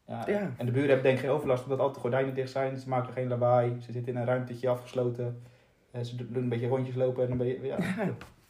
Ja. 0.07 0.25
Ja. 0.27 0.53
En 0.57 0.67
de 0.67 0.73
buren 0.73 0.89
hebben 0.89 1.05
denk 1.05 1.19
ik 1.19 1.25
geen 1.25 1.35
overlast 1.35 1.63
omdat 1.63 1.79
altijd 1.79 1.95
de 1.95 2.01
gordijnen 2.01 2.35
dicht 2.35 2.51
zijn. 2.51 2.79
Ze 2.79 2.89
maken 2.89 3.13
geen 3.13 3.29
lawaai. 3.29 3.81
Ze 3.81 3.93
zitten 3.93 4.13
in 4.13 4.19
een 4.19 4.27
ruimtetje 4.27 4.69
afgesloten. 4.69 5.43
Eh, 5.91 6.01
ze 6.01 6.17
doen 6.17 6.43
een 6.43 6.49
beetje 6.49 6.69
rondjes 6.69 6.95
lopen 6.95 7.23
en 7.23 7.29
dan 7.29 7.39
ben 7.39 7.47
je... 7.47 7.61
Ja. 7.63 7.79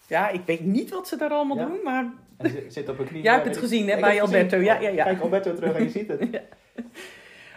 Ja 0.09 0.29
ik 0.29 0.41
weet 0.47 0.61
niet 0.65 0.91
wat 0.91 1.09
ze 1.09 1.17
daar 1.17 1.31
allemaal 1.31 1.57
Ja. 1.57 1.67
doen, 1.67 1.79
maar 1.85 2.13
En 2.37 2.51
ze 2.51 2.65
zit 2.69 2.89
op 2.89 2.99
een 2.99 3.07
knie. 3.07 3.23
Jij 3.23 3.33
hebt 3.33 3.45
Ja, 3.45 3.51
het 3.51 3.59
ik- 3.63 3.69
gezien, 3.69 3.89
hè, 3.89 3.95
ik 3.95 4.01
bij 4.01 4.15
heb 4.15 4.23
Alberto. 4.25 4.49
gezien. 4.57 4.65
Ja, 4.65 4.81
ja, 4.81 4.89
ja. 4.89 5.05
Kijk 5.05 5.21
Alberto 5.21 5.55
terug 5.55 5.77
en 5.77 5.83
je 5.83 5.91
ziet 5.91 6.09
het. 6.09 6.29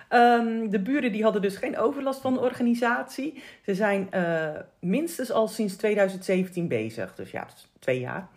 Ehm, 0.09 0.69
de 0.69 0.79
buren 0.79 1.11
die 1.11 1.23
hadden 1.23 1.41
dus 1.41 1.55
geen 1.55 1.77
overlast 1.77 2.21
van 2.21 2.33
de 2.33 2.39
organisatie. 2.39 3.43
Ze 3.65 3.75
zijn 3.75 4.11
eh, 4.11 4.49
minstens 4.79 5.31
al 5.31 5.47
sinds 5.47 5.75
2017 5.75 6.67
bezig, 6.67 7.15
dus 7.15 7.31
ja, 7.31 7.47
twee 7.79 7.99
jaar, 7.99 8.27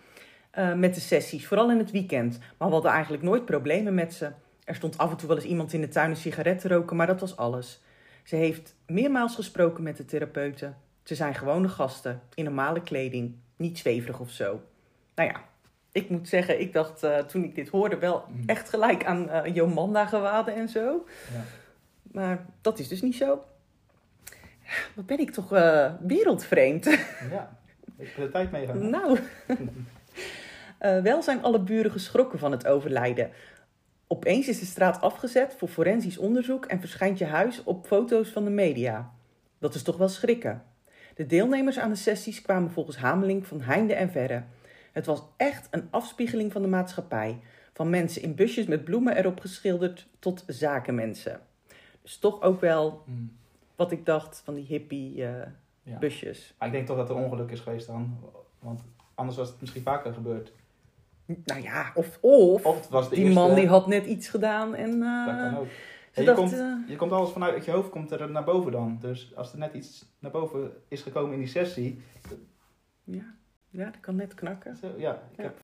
eh, 0.51 0.75
met 0.75 0.95
de 0.95 1.01
sessies, 1.01 1.47
vooral 1.47 1.71
in 1.71 1.79
het 1.79 1.91
weekend. 1.91 2.39
Maar 2.59 2.69
we 2.69 2.75
hadden 2.75 2.93
eigenlijk 2.93 3.23
nooit 3.23 3.45
problemen 3.45 3.95
met 3.95 4.15
ze. 4.15 4.31
Er 4.65 4.75
stond 4.75 4.99
af 4.99 5.11
en 5.11 5.17
toe 5.17 5.29
wel 5.29 5.37
eens 5.37 5.47
iemand 5.47 5.73
in 5.73 5.81
de 5.81 5.89
tuin 5.89 6.11
een 6.11 6.17
sigaret 6.17 6.61
te 6.61 6.69
roken, 6.69 6.97
maar 6.97 7.07
dat 7.07 7.21
was 7.21 7.37
alles. 7.37 7.83
Ze 8.23 8.37
heeft 8.37 8.75
meermaals 8.87 9.35
gesproken 9.35 9.83
met 9.83 9.97
de 9.97 10.05
therapeuten. 10.05 10.77
Ze 11.03 11.15
zijn 11.15 11.35
gewone 11.35 11.69
gasten, 11.69 12.21
in 12.35 12.45
normale 12.45 12.83
kleding, 12.83 13.35
niet 13.57 13.79
zweverig 13.79 14.21
of 14.21 14.31
zo. 14.31 14.61
Nou 15.15 15.29
ja, 15.29 15.41
ik 15.93 16.11
moet 16.11 16.29
zeggen, 16.29 16.61
ik 16.61 16.73
dacht 16.73 17.03
eh, 17.03 17.19
toen 17.19 17.45
ik 17.45 17.55
dit 17.55 17.69
hoorde 17.69 17.99
wel 17.99 18.25
Mm. 18.29 18.43
echt 18.47 18.69
gelijk 18.69 19.05
aan 19.05 19.31
eh 19.31 19.55
Jomanda 19.55 20.07
gewaden 20.07 20.55
en 20.55 20.69
zo. 20.69 21.07
Ja. 21.33 21.41
Maar 22.03 22.47
dat 22.61 22.79
is 22.79 22.89
dus 22.89 23.03
niet 23.03 23.17
zo. 23.17 23.45
Wat 24.95 25.07
ben 25.07 25.19
ik 25.19 25.31
toch 25.31 25.53
eh, 25.53 25.93
wereldvreemd. 26.01 26.85
Ja, 27.31 27.57
ik 27.99 28.07
heb 28.07 28.17
de 28.27 28.31
tijd 28.31 28.51
meegaan. 28.51 28.91
nou. 28.91 29.19
Wel 31.03 31.23
zijn 31.23 31.43
alle 31.43 31.61
buren 31.61 31.91
geschrokken 31.91 32.39
van 32.39 32.53
het 32.53 32.67
overlijden. 32.67 33.31
Opeens 34.07 34.49
is 34.49 34.59
de 34.59 34.67
straat 34.67 35.01
afgezet 35.01 35.55
voor 35.59 35.69
forensisch 35.69 36.19
onderzoek 36.19 36.65
en 36.65 36.81
verschijnt 36.81 37.19
je 37.19 37.25
huis 37.25 37.65
op 37.65 37.87
foto's 37.87 38.29
van 38.29 38.45
de 38.45 38.51
media. 38.51 39.11
Dat 39.59 39.75
is 39.75 39.83
toch 39.83 39.97
wel 39.97 40.09
schrikken. 40.09 40.63
De 41.15 41.27
deelnemers 41.27 41.79
aan 41.79 41.91
de 41.91 41.97
sessies 41.97 42.43
kwamen 42.43 42.71
volgens 42.71 42.97
Hameling 42.97 43.47
van 43.47 43.61
heinde 43.61 43.95
en 43.95 44.11
verre. 44.11 44.43
Het 44.93 45.07
was 45.07 45.23
echt 45.37 45.69
een 45.71 45.89
afspiegeling 45.91 46.53
van 46.53 46.63
de 46.63 46.69
maatschappij. 46.69 47.39
Van 47.73 47.91
mensen 47.91 48.23
in 48.23 48.35
busjes 48.35 48.67
met 48.67 48.85
bloemen 48.85 49.17
erop 49.17 49.41
geschilderd 49.41 50.07
tot 50.19 50.45
zakenmensen. 50.47 51.41
Dus 52.03 52.17
toch 52.19 52.43
ook 52.43 52.61
wel 52.61 53.03
Mm. 53.07 53.33
wat 53.77 53.93
ik 53.93 54.07
dacht 54.07 54.43
van 54.45 54.55
die 54.55 54.65
hippie 54.67 55.25
eh, 55.27 55.47
Ja. 55.83 55.99
busjes. 55.99 56.55
Maar 56.59 56.69
ik 56.69 56.75
denk 56.75 56.87
toch 56.87 56.97
dat 56.97 57.09
er 57.09 57.15
ongeluk 57.17 57.51
is 57.51 57.61
geweest 57.61 57.87
dan. 57.87 58.19
Want 58.59 58.81
anders 59.15 59.39
was 59.39 59.49
het 59.49 59.61
misschien 59.61 59.83
vaker 59.83 60.13
gebeurd. 60.13 60.53
Nou 61.45 61.63
ja, 61.63 61.91
of, 61.95 62.19
of, 62.21 62.63
die 63.09 63.19
eerste... 63.19 63.35
man 63.35 63.55
die 63.55 63.67
had 63.69 63.87
net 63.87 64.07
iets 64.07 64.29
gedaan 64.29 64.75
en 64.75 65.03
eh, 65.03 65.27
Dat 65.27 65.37
kan 65.51 65.57
ook. 65.59 65.67
Je, 66.15 66.25
dacht, 66.25 66.39
komt, 66.39 66.53
eh, 66.53 66.75
je 66.87 66.97
komt 66.97 67.13
alles 67.13 67.31
vanuit 67.31 67.65
je 67.65 67.71
hoofd, 67.71 67.91
komt 67.91 68.11
er 68.11 68.31
naar 68.31 68.45
boven 68.45 68.73
dan. 68.73 68.99
Dus 69.01 69.33
als 69.37 69.53
er 69.53 69.59
net 69.59 69.75
iets 69.75 70.05
naar 70.19 70.31
boven 70.31 70.73
is 70.89 71.03
gekomen 71.03 71.33
in 71.33 71.39
die 71.39 71.49
sessie. 71.49 72.03
ja, 73.05 73.35
ja, 73.71 73.85
dat 73.85 74.01
kan 74.01 74.17
net 74.17 74.35
knakken. 74.35 74.77
Zo, 74.77 74.87
ja, 74.97 75.13
ik 75.13 75.37
Ja. 75.37 75.43
heb, 75.43 75.59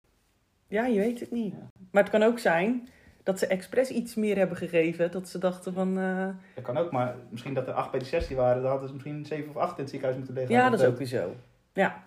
Ja, 0.69 0.87
je 0.87 0.99
weet 0.99 1.21
het 1.21 1.31
niet. 1.31 1.53
Ja. 1.53 1.67
Maar 1.91 2.03
het 2.03 2.13
kan 2.13 2.23
ook 2.23 2.39
zijn 2.39 2.89
dat 3.23 3.39
ze 3.39 3.47
expres 3.47 3.91
iets 3.91 4.15
meer 4.15 4.37
hebben 4.37 4.57
gegeven. 4.57 5.11
Dat 5.11 5.29
ze 5.29 5.39
dachten 5.39 5.73
van, 5.73 5.99
eh, 5.99 6.29
dat 6.55 6.65
kan 6.65 6.77
ook, 6.77 6.91
maar 6.91 7.17
misschien 7.31 7.55
dat 7.55 7.67
er 7.67 7.73
acht 7.75 7.91
bij 7.91 8.01
die 8.01 8.09
sessie 8.09 8.37
waren. 8.37 8.63
Dan 8.63 8.71
hadden 8.71 8.89
ze 8.89 8.95
misschien 8.95 9.27
zeven 9.27 9.49
of 9.51 9.57
acht 9.57 9.75
in 9.77 9.81
het 9.81 9.89
ziekenhuis 9.91 10.17
moeten 10.19 10.35
liggen. 10.39 10.55
ja, 10.57 10.71
dat 10.71 10.81
is 10.81 10.87
ook 10.87 10.99
weer 10.99 11.07
zo. 11.07 11.35
Ja, 11.73 12.03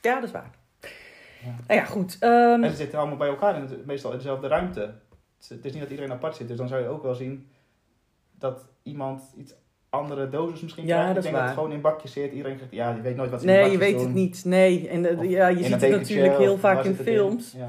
ja 0.00 0.14
dat 0.14 0.22
is 0.24 0.30
waar. 0.30 0.50
Ja. 1.44 1.54
Nou 1.66 1.80
ja, 1.80 1.84
goed. 1.84 2.16
ehm, 2.20 2.62
En 2.62 2.70
ze 2.70 2.76
zitten 2.76 2.98
allemaal 2.98 3.16
bij 3.16 3.28
elkaar, 3.28 3.56
in 3.56 3.60
het- 3.62 3.86
meestal 3.86 4.10
in 4.10 4.16
dezelfde 4.16 4.48
ruimte. 4.48 4.94
Het 5.48 5.64
is 5.64 5.72
niet 5.72 5.82
dat 5.82 5.90
iedereen 5.90 6.12
apart 6.12 6.36
zit, 6.36 6.48
dus 6.48 6.56
dan 6.56 6.68
zou 6.68 6.82
je 6.82 6.88
ook 6.88 7.02
wel 7.02 7.14
zien 7.14 7.48
dat 8.42 8.68
iemand 8.82 9.22
iets 9.36 9.54
andere 9.90 10.28
doses 10.28 10.60
misschien 10.60 10.86
Ja, 10.86 10.96
krijgt. 10.96 11.14
dat 11.14 11.16
ik 11.16 11.22
denk 11.22 11.34
waar. 11.34 11.42
dat 11.46 11.54
het 11.54 11.58
gewoon 11.64 11.76
in 11.76 11.82
bakjes 11.82 12.12
zit. 12.12 12.32
Iedereen 12.32 12.58
zegt, 12.58 12.70
ja, 12.72 12.94
je 12.94 13.00
weet 13.00 13.16
nooit 13.16 13.30
wat 13.30 13.40
ze 13.40 13.46
in 13.46 13.52
nee, 13.52 13.70
je 13.70 13.78
weet 13.78 13.94
doen. 13.94 14.04
het 14.04 14.14
niet. 14.14 14.44
Nee, 14.44 14.88
en 14.88 15.18
Of 15.18 15.24
ja, 15.24 15.48
je 15.48 15.64
ziet 15.64 15.80
het 15.80 15.90
natuurlijk 15.90 16.38
heel 16.38 16.58
vaak 16.58 16.84
in 16.84 16.94
films. 16.94 17.52
Ja. 17.56 17.68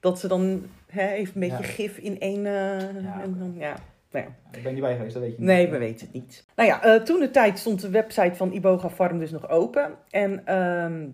Dat 0.00 0.18
ze 0.18 0.28
dan 0.28 0.66
hè, 0.86 1.06
heeft 1.06 1.34
een 1.34 1.40
beetje 1.40 1.56
Ja. 1.56 1.62
gif 1.68 1.98
in 1.98 2.20
één... 2.20 2.42
Ja. 2.42 3.20
en 3.22 3.36
dan, 3.38 3.54
ja. 3.58 3.76
Nou 4.10 4.26
ja. 4.26 4.56
Ik 4.58 4.62
ben 4.62 4.72
niet 4.72 4.82
bij 4.82 4.96
geweest, 4.96 5.14
dat 5.14 5.22
weet 5.22 5.32
je 5.32 5.38
niet. 5.38 5.46
Nee, 5.46 5.68
we 5.68 5.78
weten 5.78 6.06
het 6.06 6.14
niet. 6.14 6.44
Nou 6.56 6.68
ja, 6.68 6.82
eh, 6.82 7.02
toen 7.02 7.20
de 7.20 7.30
tijd 7.30 7.58
stond 7.58 7.80
de 7.80 7.90
website 7.90 8.34
van 8.34 8.52
Iboga 8.52 8.90
Farm 8.90 9.18
dus 9.18 9.30
nog 9.30 9.48
open. 9.48 9.94
En 10.10 10.46
ehm, 10.46 11.06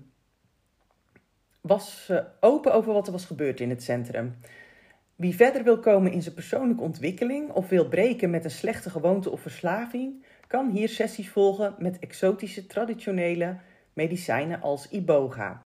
was 1.61 2.07
eh, 2.11 2.19
open 2.41 2.73
over 2.75 2.93
wat 2.93 3.07
er 3.07 3.13
was 3.13 3.25
gebeurd 3.25 3.61
in 3.61 3.71
het 3.71 3.83
centrum. 3.83 4.35
Wie 5.21 5.37
verder 5.37 5.65
wil 5.65 5.79
komen 5.79 6.13
in 6.13 6.23
zijn 6.23 6.35
persoonlijke 6.35 6.83
ontwikkeling 6.83 7.51
of 7.51 7.69
wil 7.69 7.89
breken 7.89 8.31
met 8.31 8.45
een 8.45 8.51
slechte 8.51 8.91
gewoonte 8.91 9.31
of 9.31 9.41
verslaving, 9.41 10.25
kan 10.47 10.71
hier 10.71 10.89
sessies 10.89 11.31
volgen 11.31 11.75
met 11.79 11.99
exotische 11.99 12.67
traditionele 12.67 13.57
medicijnen 13.93 14.61
als 14.61 14.89
Iboga. 14.89 15.63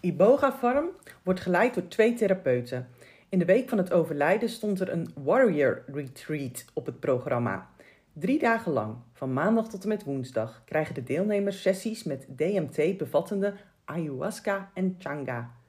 Iboga 0.00 0.52
Farm 0.52 0.88
wordt 1.22 1.40
geleid 1.40 1.74
door 1.74 1.88
twee 1.88 2.14
therapeuten. 2.14 2.88
In 3.28 3.38
de 3.38 3.44
week 3.44 3.68
van 3.68 3.78
het 3.78 3.92
overlijden 3.92 4.48
stond 4.48 4.80
er 4.80 4.92
een 4.92 5.10
Warrior 5.14 5.82
Retreat 5.86 6.64
op 6.74 6.86
het 6.86 7.00
programma. 7.00 7.68
Drie 8.12 8.38
dagen 8.38 8.72
lang, 8.72 8.96
van 9.12 9.32
maandag 9.32 9.68
tot 9.68 9.82
en 9.82 9.88
met 9.88 10.04
woensdag, 10.04 10.62
krijgen 10.64 10.94
de 10.94 11.02
deelnemers 11.02 11.62
sessies 11.62 12.02
met 12.02 12.26
DMT 12.28 12.96
bevattende 12.96 13.54
ayahuasca 13.84 14.70
en 14.74 14.96
changa. 14.98 15.59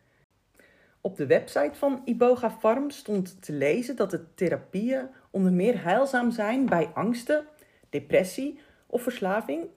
Op 1.02 1.18
de 1.18 1.26
website 1.26 1.72
van 1.74 2.02
Iboga 2.06 2.52
Farm 2.52 2.90
stond 2.90 3.42
te 3.42 3.54
lezen 3.54 3.96
dat 3.96 4.12
de 4.12 4.34
therapieën 4.34 5.10
onder 5.30 5.54
meer 5.54 5.84
heilzaam 5.84 6.32
zijn 6.32 6.66
bij 6.66 6.90
angsten, 6.94 7.46
depressie 7.90 8.60
of 8.88 9.04
verslaving, 9.04 9.68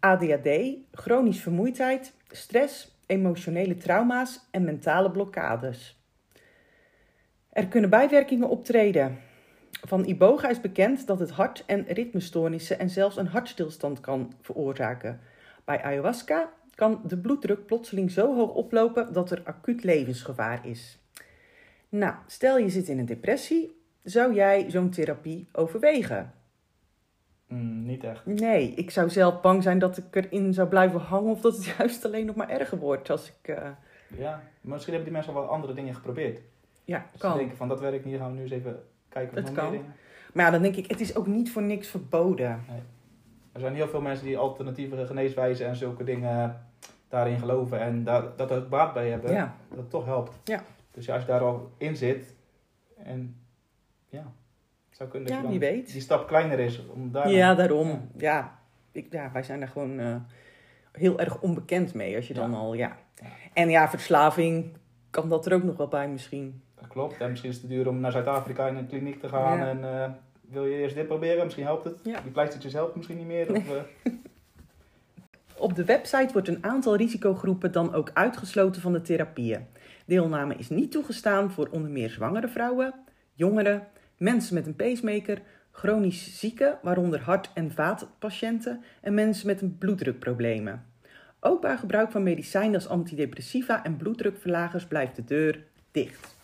ADHD, 0.00 0.48
chronisch 0.92 1.40
vermoeidheid, 1.40 2.12
stress, 2.28 2.98
emotionele 3.06 3.76
trauma's 3.76 4.40
en 4.50 4.64
mentale 4.64 5.10
blokkades. 5.10 6.00
Er 7.50 7.68
kunnen 7.68 7.90
bijwerkingen 7.90 8.48
optreden. 8.48 9.18
Van 9.70 10.04
Iboga 10.04 10.48
is 10.48 10.60
bekend 10.60 11.06
dat 11.06 11.18
het 11.18 11.30
hart- 11.30 11.64
en 11.66 11.84
ritmestoornissen 11.88 12.78
en 12.78 12.90
zelfs 12.90 13.16
een 13.16 13.26
hartstilstand 13.26 14.00
kan 14.00 14.32
veroorzaken. 14.40 15.20
Bij 15.64 15.82
ayahuasca 15.82 16.52
kan 16.76 17.00
de 17.06 17.18
bloeddruk 17.18 17.66
plotseling 17.66 18.10
zo 18.10 18.34
hoog 18.36 18.50
oplopen 18.52 19.12
dat 19.12 19.30
er 19.30 19.42
acuut 19.44 19.84
levensgevaar 19.84 20.66
is. 20.66 20.98
Nou, 21.88 22.14
stel 22.26 22.58
je 22.58 22.68
zit 22.68 22.88
in 22.88 22.98
een 22.98 23.06
depressie, 23.06 23.80
zou 24.02 24.34
jij 24.34 24.70
zo'n 24.70 24.90
therapie 24.90 25.48
overwegen? 25.52 26.32
Mm, 27.48 27.86
niet 27.86 28.04
echt. 28.04 28.26
Nee, 28.26 28.70
ik 28.74 28.90
zou 28.90 29.08
zelf 29.10 29.40
bang 29.40 29.62
zijn 29.62 29.78
dat 29.78 29.96
ik 29.96 30.04
erin 30.16 30.54
zou 30.54 30.68
blijven 30.68 31.00
hangen 31.00 31.30
of 31.30 31.40
dat 31.40 31.56
het 31.56 31.64
juist 31.78 32.04
alleen 32.04 32.26
nog 32.26 32.34
maar 32.36 32.48
erger 32.48 32.78
wordt 32.78 33.10
als 33.10 33.28
ik... 33.28 33.48
eh, 33.56 33.68
Ja, 34.18 34.42
misschien 34.60 34.94
hebben 34.94 35.12
die 35.12 35.18
mensen 35.22 35.34
al 35.34 35.40
wel 35.40 35.50
andere 35.50 35.72
dingen 35.74 35.94
geprobeerd. 35.94 36.40
ja, 36.84 37.06
Dus 37.12 37.20
kan. 37.20 37.32
ze 37.32 37.38
denken 37.38 37.56
van, 37.56 37.68
dat 37.68 37.80
werkt 37.80 38.04
niet, 38.04 38.18
gaan 38.18 38.30
we 38.30 38.36
nu 38.36 38.42
eens 38.42 38.50
even 38.50 38.82
kijken 39.08 39.30
of 39.30 39.36
Het 39.36 39.44
nog 39.46 39.54
kan. 39.54 39.70
meer 39.70 39.80
dingen. 39.80 39.94
Maar 40.32 40.44
ja, 40.44 40.50
dan 40.50 40.62
denk 40.62 40.76
ik, 40.76 40.86
het 40.90 41.00
is 41.00 41.16
ook 41.16 41.26
niet 41.26 41.50
voor 41.52 41.62
niks 41.62 41.88
verboden. 41.88 42.60
Er 43.56 43.62
zijn 43.62 43.74
heel 43.74 43.88
veel 43.88 44.00
mensen 44.00 44.26
die 44.26 44.38
alternatieve 44.38 45.06
geneeswijzen 45.06 45.66
en 45.66 45.76
zulke 45.76 46.04
dingen 46.04 46.66
daarin 47.08 47.38
geloven 47.38 47.80
en 47.80 48.04
daar, 48.04 48.36
dat 48.36 48.52
ook 48.52 48.68
baat 48.68 48.92
bij 48.94 49.08
hebben. 49.08 49.32
Ja, 49.32 49.54
Dat 49.68 49.78
het 49.78 49.90
toch 49.90 50.04
helpt. 50.04 50.32
Ja. 50.44 50.62
Dus 50.90 51.06
ja, 51.06 51.14
als 51.14 51.22
je 51.22 51.28
daar 51.28 51.40
al 51.40 51.70
in 51.78 51.96
zit 51.96 52.34
en 53.04 53.36
ja, 54.08 54.32
het 54.88 54.96
zou 54.96 55.08
kunnen 55.08 55.28
dat 55.28 55.36
Ja, 55.36 55.50
je 55.50 55.58
dan 55.58 55.84
die 55.84 56.00
stap 56.00 56.26
kleiner 56.26 56.58
is 56.58 56.86
om 56.86 57.12
daar 57.12 57.30
Ja, 57.30 57.54
daarom. 57.54 58.10
Ja. 58.16 58.58
Ik, 58.92 59.12
ja 59.12 59.30
wij 59.32 59.42
zijn 59.42 59.58
daar 59.58 59.68
gewoon 59.68 59.98
eh, 59.98 60.16
heel 60.92 61.18
erg 61.18 61.40
onbekend 61.40 61.94
mee. 61.94 62.16
Als 62.16 62.28
je 62.28 62.34
dan 62.34 62.54
al, 62.54 62.74
ja. 62.74 62.96
En 63.52 63.70
ja, 63.70 63.88
verslaving 63.88 64.76
kan 65.10 65.28
dat 65.28 65.46
er 65.46 65.52
ook 65.52 65.62
nog 65.62 65.76
wel 65.76 65.88
bij 65.88 66.08
misschien. 66.08 66.62
Dat 66.74 66.88
klopt. 66.88 67.20
En 67.20 67.30
misschien 67.30 67.50
is 67.50 67.56
het 67.56 67.68
te 67.68 67.74
duur 67.74 67.88
om 67.88 68.00
naar 68.00 68.12
Zuid-Afrika 68.12 68.66
in 68.66 68.76
een 68.76 68.86
kliniek 68.86 69.20
te 69.20 69.28
gaan. 69.28 69.60
En 69.60 70.02
eh, 70.02 70.10
wil 70.48 70.66
je 70.66 70.76
eerst 70.76 70.94
dit 70.94 71.06
proberen? 71.06 71.44
Misschien 71.44 71.64
helpt 71.64 71.84
het. 71.84 72.00
Ja. 72.02 72.20
Die 72.20 72.32
pleistertjes 72.32 72.72
helpen 72.72 72.96
misschien 72.96 73.16
niet 73.16 73.26
meer. 73.26 73.54
Of, 73.54 73.70
eh, 73.70 74.12
Op 75.58 75.74
de 75.74 75.84
website 75.84 76.32
wordt 76.32 76.48
een 76.48 76.64
aantal 76.64 76.96
risicogroepen 76.96 77.72
dan 77.72 77.94
ook 77.94 78.10
uitgesloten 78.14 78.82
van 78.82 78.92
de 78.92 79.00
therapieën. 79.00 79.66
Deelname 80.06 80.54
is 80.54 80.68
niet 80.68 80.90
toegestaan 80.92 81.50
voor 81.50 81.68
onder 81.70 81.90
meer 81.90 82.10
zwangere 82.10 82.48
vrouwen, 82.48 82.94
jongeren, 83.32 83.88
mensen 84.16 84.54
met 84.54 84.66
een 84.66 84.76
pacemaker, 84.76 85.42
chronisch 85.70 86.38
zieken, 86.38 86.78
waaronder 86.82 87.20
hart- 87.20 87.50
en 87.54 87.72
vaatpatiënten 87.72 88.82
en 89.00 89.14
mensen 89.14 89.46
met 89.46 89.62
een 89.62 89.78
bloeddrukproblemen. 89.78 90.84
Ook 91.40 91.60
bij 91.60 91.76
gebruik 91.76 92.10
van 92.10 92.22
medicijnen 92.22 92.74
als 92.74 92.88
antidepressiva 92.88 93.84
en 93.84 93.96
bloeddrukverlagers 93.96 94.86
blijft 94.86 95.16
de 95.16 95.24
deur 95.24 95.64
dicht. 95.90 96.35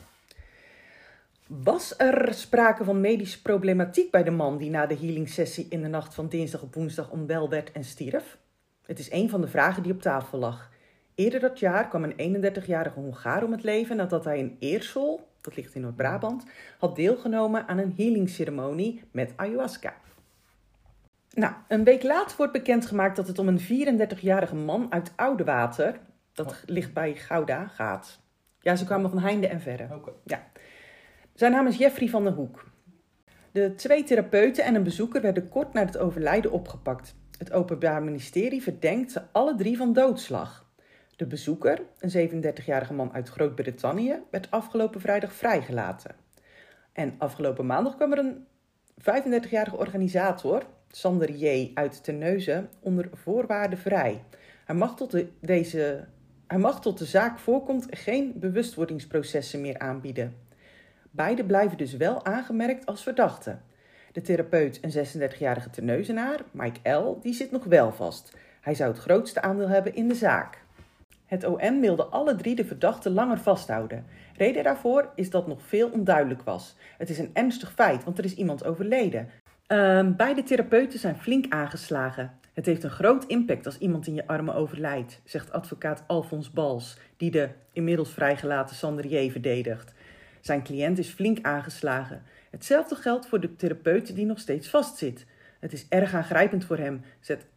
Was 1.60 1.94
er 1.98 2.34
sprake 2.34 2.84
van 2.84 3.00
medische 3.00 3.42
problematiek 3.42 4.10
bij 4.10 4.22
de 4.22 4.30
man 4.30 4.58
die 4.58 4.70
na 4.70 4.86
de 4.86 4.96
healing 4.96 5.28
sessie 5.28 5.66
in 5.68 5.82
de 5.82 5.88
nacht 5.88 6.14
van 6.14 6.28
dinsdag 6.28 6.62
op 6.62 6.74
woensdag 6.74 7.10
onwel 7.10 7.48
werd 7.48 7.72
en 7.72 7.84
stierf? 7.84 8.38
Het 8.86 8.98
is 8.98 9.12
een 9.12 9.30
van 9.30 9.40
de 9.40 9.48
vragen 9.48 9.82
die 9.82 9.92
op 9.92 10.00
tafel 10.00 10.38
lag. 10.38 10.70
Eerder 11.14 11.40
dat 11.40 11.58
jaar 11.58 11.88
kwam 11.88 12.04
een 12.04 12.44
31-jarige 12.44 13.00
Hongaar 13.00 13.44
om 13.44 13.52
het 13.52 13.62
leven 13.62 13.96
nadat 13.96 14.24
hij 14.24 14.38
in 14.38 14.56
Eersel, 14.58 15.28
dat 15.40 15.56
ligt 15.56 15.74
in 15.74 15.80
Noord-Brabant, 15.80 16.44
had 16.78 16.96
deelgenomen 16.96 17.68
aan 17.68 17.78
een 17.78 17.94
healingceremonie 17.96 19.02
met 19.10 19.32
ayahuasca. 19.36 19.94
Nou, 21.30 21.52
een 21.68 21.84
week 21.84 22.02
later 22.02 22.36
wordt 22.36 22.52
bekendgemaakt 22.52 23.16
dat 23.16 23.28
het 23.28 23.38
om 23.38 23.48
een 23.48 23.60
34-jarige 23.60 24.56
man 24.56 24.86
uit 24.92 25.12
Oudewater, 25.16 26.00
dat 26.32 26.62
ligt 26.66 26.92
bij 26.92 27.14
Gouda, 27.14 27.66
gaat. 27.66 28.20
Ja, 28.60 28.76
ze 28.76 28.84
kwamen 28.84 29.10
van 29.10 29.18
heinde 29.18 29.46
en 29.46 29.60
verre. 29.60 29.88
Oké. 29.94 30.12
Zijn 31.42 31.54
naam 31.54 31.66
is 31.66 31.76
Jeffrey 31.76 32.08
van 32.08 32.24
der 32.24 32.32
Hoek. 32.32 32.64
De 33.52 33.74
twee 33.74 34.04
therapeuten 34.04 34.64
en 34.64 34.74
een 34.74 34.82
bezoeker 34.82 35.22
werden 35.22 35.48
kort 35.48 35.72
na 35.72 35.84
het 35.84 35.98
overlijden 35.98 36.50
opgepakt. 36.52 37.14
Het 37.38 37.52
Openbaar 37.52 38.02
Ministerie 38.02 38.62
verdenkt 38.62 39.12
ze 39.12 39.22
alle 39.32 39.54
drie 39.54 39.76
van 39.76 39.92
doodslag. 39.92 40.70
De 41.16 41.26
bezoeker, 41.26 41.82
een 41.98 42.44
37-jarige 42.44 42.94
man 42.94 43.12
uit 43.12 43.28
Groot-Brittannië, 43.28 44.18
werd 44.30 44.50
afgelopen 44.50 45.00
vrijdag 45.00 45.32
vrijgelaten. 45.32 46.14
En 46.92 47.14
afgelopen 47.18 47.66
maandag 47.66 47.96
kwam 47.96 48.12
er 48.12 48.18
een 48.18 48.46
35-jarige 49.00 49.76
organisator, 49.76 50.62
Sander 50.90 51.30
J. 51.30 51.70
uit 51.74 52.04
Terneuzen, 52.04 52.68
onder 52.80 53.08
voorwaarden 53.12 53.78
vrij. 53.78 54.24
Hij 54.64 54.74
mag 54.74 54.96
tot 54.96 55.10
de, 55.10 55.28
deze, 55.40 56.04
hij 56.46 56.58
mag 56.58 56.80
tot 56.80 56.98
de 56.98 57.04
zaak 57.04 57.38
voorkomt 57.38 57.86
geen 57.90 58.32
bewustwordingsprocessen 58.36 59.60
meer 59.60 59.78
aanbieden. 59.78 60.41
Beide 61.14 61.44
blijven 61.44 61.78
dus 61.78 61.96
wel 61.96 62.24
aangemerkt 62.24 62.86
als 62.86 63.02
verdachten. 63.02 63.62
De 64.12 64.20
therapeut, 64.20 64.78
een 64.82 65.06
36-jarige 65.30 65.70
Terneuzenaar, 65.70 66.40
Mike 66.50 66.90
L., 66.90 67.18
die 67.22 67.34
zit 67.34 67.50
nog 67.50 67.64
wel 67.64 67.92
vast. 67.92 68.36
Hij 68.60 68.74
zou 68.74 68.90
het 68.90 69.00
grootste 69.00 69.42
aandeel 69.42 69.68
hebben 69.68 69.94
in 69.94 70.08
de 70.08 70.14
zaak. 70.14 70.62
Het 71.26 71.44
OM 71.44 71.80
wilde 71.80 72.04
alle 72.04 72.36
drie 72.36 72.54
de 72.54 72.64
verdachten 72.64 73.12
langer 73.12 73.38
vasthouden. 73.38 74.06
Reden 74.36 74.62
daarvoor 74.62 75.12
is 75.14 75.30
dat 75.30 75.46
nog 75.46 75.62
veel 75.62 75.88
onduidelijk 75.88 76.42
was. 76.42 76.76
Het 76.98 77.10
is 77.10 77.18
een 77.18 77.30
ernstig 77.32 77.72
feit, 77.72 78.04
want 78.04 78.18
er 78.18 78.24
is 78.24 78.34
iemand 78.34 78.64
overleden. 78.64 79.28
Ehm, 79.66 80.12
beide 80.16 80.42
therapeuten 80.42 80.98
zijn 80.98 81.16
flink 81.16 81.52
aangeslagen. 81.52 82.32
Het 82.52 82.66
heeft 82.66 82.82
een 82.82 82.90
groot 82.90 83.24
impact 83.24 83.66
als 83.66 83.78
iemand 83.78 84.06
in 84.06 84.14
je 84.14 84.26
armen 84.26 84.54
overlijdt, 84.54 85.20
zegt 85.24 85.52
advocaat 85.52 86.04
Alfons 86.06 86.50
Bals, 86.50 86.98
die 87.16 87.30
de 87.30 87.48
inmiddels 87.72 88.10
vrijgelaten 88.10 88.76
Sander 88.76 89.06
J. 89.06 89.30
verdedigt. 89.30 89.94
Zijn 90.42 90.62
cliënt 90.62 90.98
is 90.98 91.08
flink 91.08 91.38
aangeslagen. 91.42 92.22
Hetzelfde 92.50 92.94
geldt 92.94 93.26
voor 93.26 93.40
de 93.40 93.56
therapeut 93.56 94.14
die 94.14 94.26
nog 94.26 94.38
steeds 94.38 94.68
vastzit. 94.68 95.26
Het 95.60 95.72
is 95.72 95.86
erg 95.88 96.14
aangrijpend 96.14 96.64
voor 96.64 96.78
hem, 96.78 97.02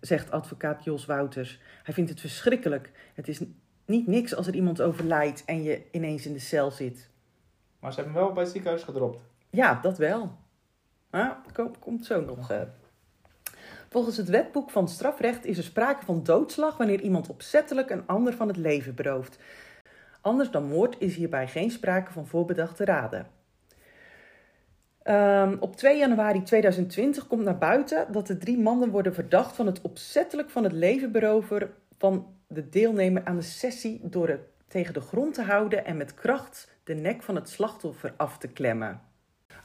zegt 0.02 0.32
advocaat 0.32 0.84
Jos 0.84 1.06
Wouters. 1.06 1.60
Hij 1.84 1.94
vindt 1.94 2.10
het 2.10 2.20
verschrikkelijk. 2.20 2.92
Het 3.14 3.28
is 3.28 3.42
niet 3.86 4.08
niks 4.08 4.36
als 4.36 4.48
er 4.48 4.56
iemand 4.56 4.82
overlijdt 4.82 5.46
en 5.46 5.64
je 5.64 5.82
ineens 5.92 6.26
in 6.26 6.34
de 6.34 6.40
cel 6.40 6.72
zit. 6.72 7.10
Maar 7.80 7.94
ze 7.94 8.00
hebben 8.00 8.16
hem 8.16 8.24
wel 8.26 8.34
bij 8.34 8.44
het 8.44 8.52
ziekenhuis 8.52 8.84
gedropt. 8.84 9.22
Ja, 9.50 9.80
dat 9.82 9.98
wel. 9.98 10.38
Maar 11.10 11.38
kom- 11.54 11.80
komt 11.80 12.06
zo 12.06 12.22
nog. 12.26 12.52
eh. 12.52 12.62
Volgens 13.90 14.18
het 14.18 14.30
wetboek 14.30 14.70
van 14.70 14.90
strafrecht 14.90 15.46
is 15.46 15.58
er 15.58 15.64
sprake 15.64 16.06
van 16.06 16.24
doodslag 16.24 16.78
wanneer 16.78 17.02
iemand 17.02 17.30
opzettelijk 17.30 17.90
een 17.90 18.08
ander 18.08 18.34
van 18.34 18.48
het 18.48 18.58
leven 18.58 18.96
berooft. 18.96 19.38
Anders 20.26 20.52
dan 20.52 20.66
moord 20.68 20.96
is 21.00 21.16
hierbij 21.16 21.48
geen 21.48 21.72
sprake 21.72 22.12
van 22.12 22.28
voorbedachte 22.28 22.86
raden. 22.86 23.28
Ehm, 25.04 25.56
op 25.60 25.76
2 25.76 25.98
januari 25.98 26.44
2020 26.44 27.28
komt 27.28 27.44
naar 27.44 27.58
buiten 27.58 28.12
dat 28.12 28.28
de 28.28 28.38
drie 28.38 28.58
mannen 28.58 28.90
worden 28.90 29.14
verdacht 29.14 29.56
van 29.56 29.66
het 29.66 29.82
opzettelijk 29.82 30.50
van 30.50 30.64
het 30.64 30.72
leven 30.72 31.12
beroven 31.12 31.74
van 31.98 32.36
de 32.48 32.70
deelnemer 32.70 33.26
aan 33.26 33.36
de 33.36 33.42
sessie 33.42 34.00
door 34.04 34.28
het 34.28 34.42
tegen 34.68 34.94
de 34.94 35.02
grond 35.02 35.34
te 35.34 35.44
houden 35.44 35.86
en 35.86 35.98
met 35.98 36.14
kracht 36.14 36.72
de 36.84 36.94
nek 36.94 37.24
van 37.24 37.36
het 37.36 37.50
slachtoffer 37.50 38.14
af 38.18 38.38
te 38.38 38.48
klemmen. 38.48 39.02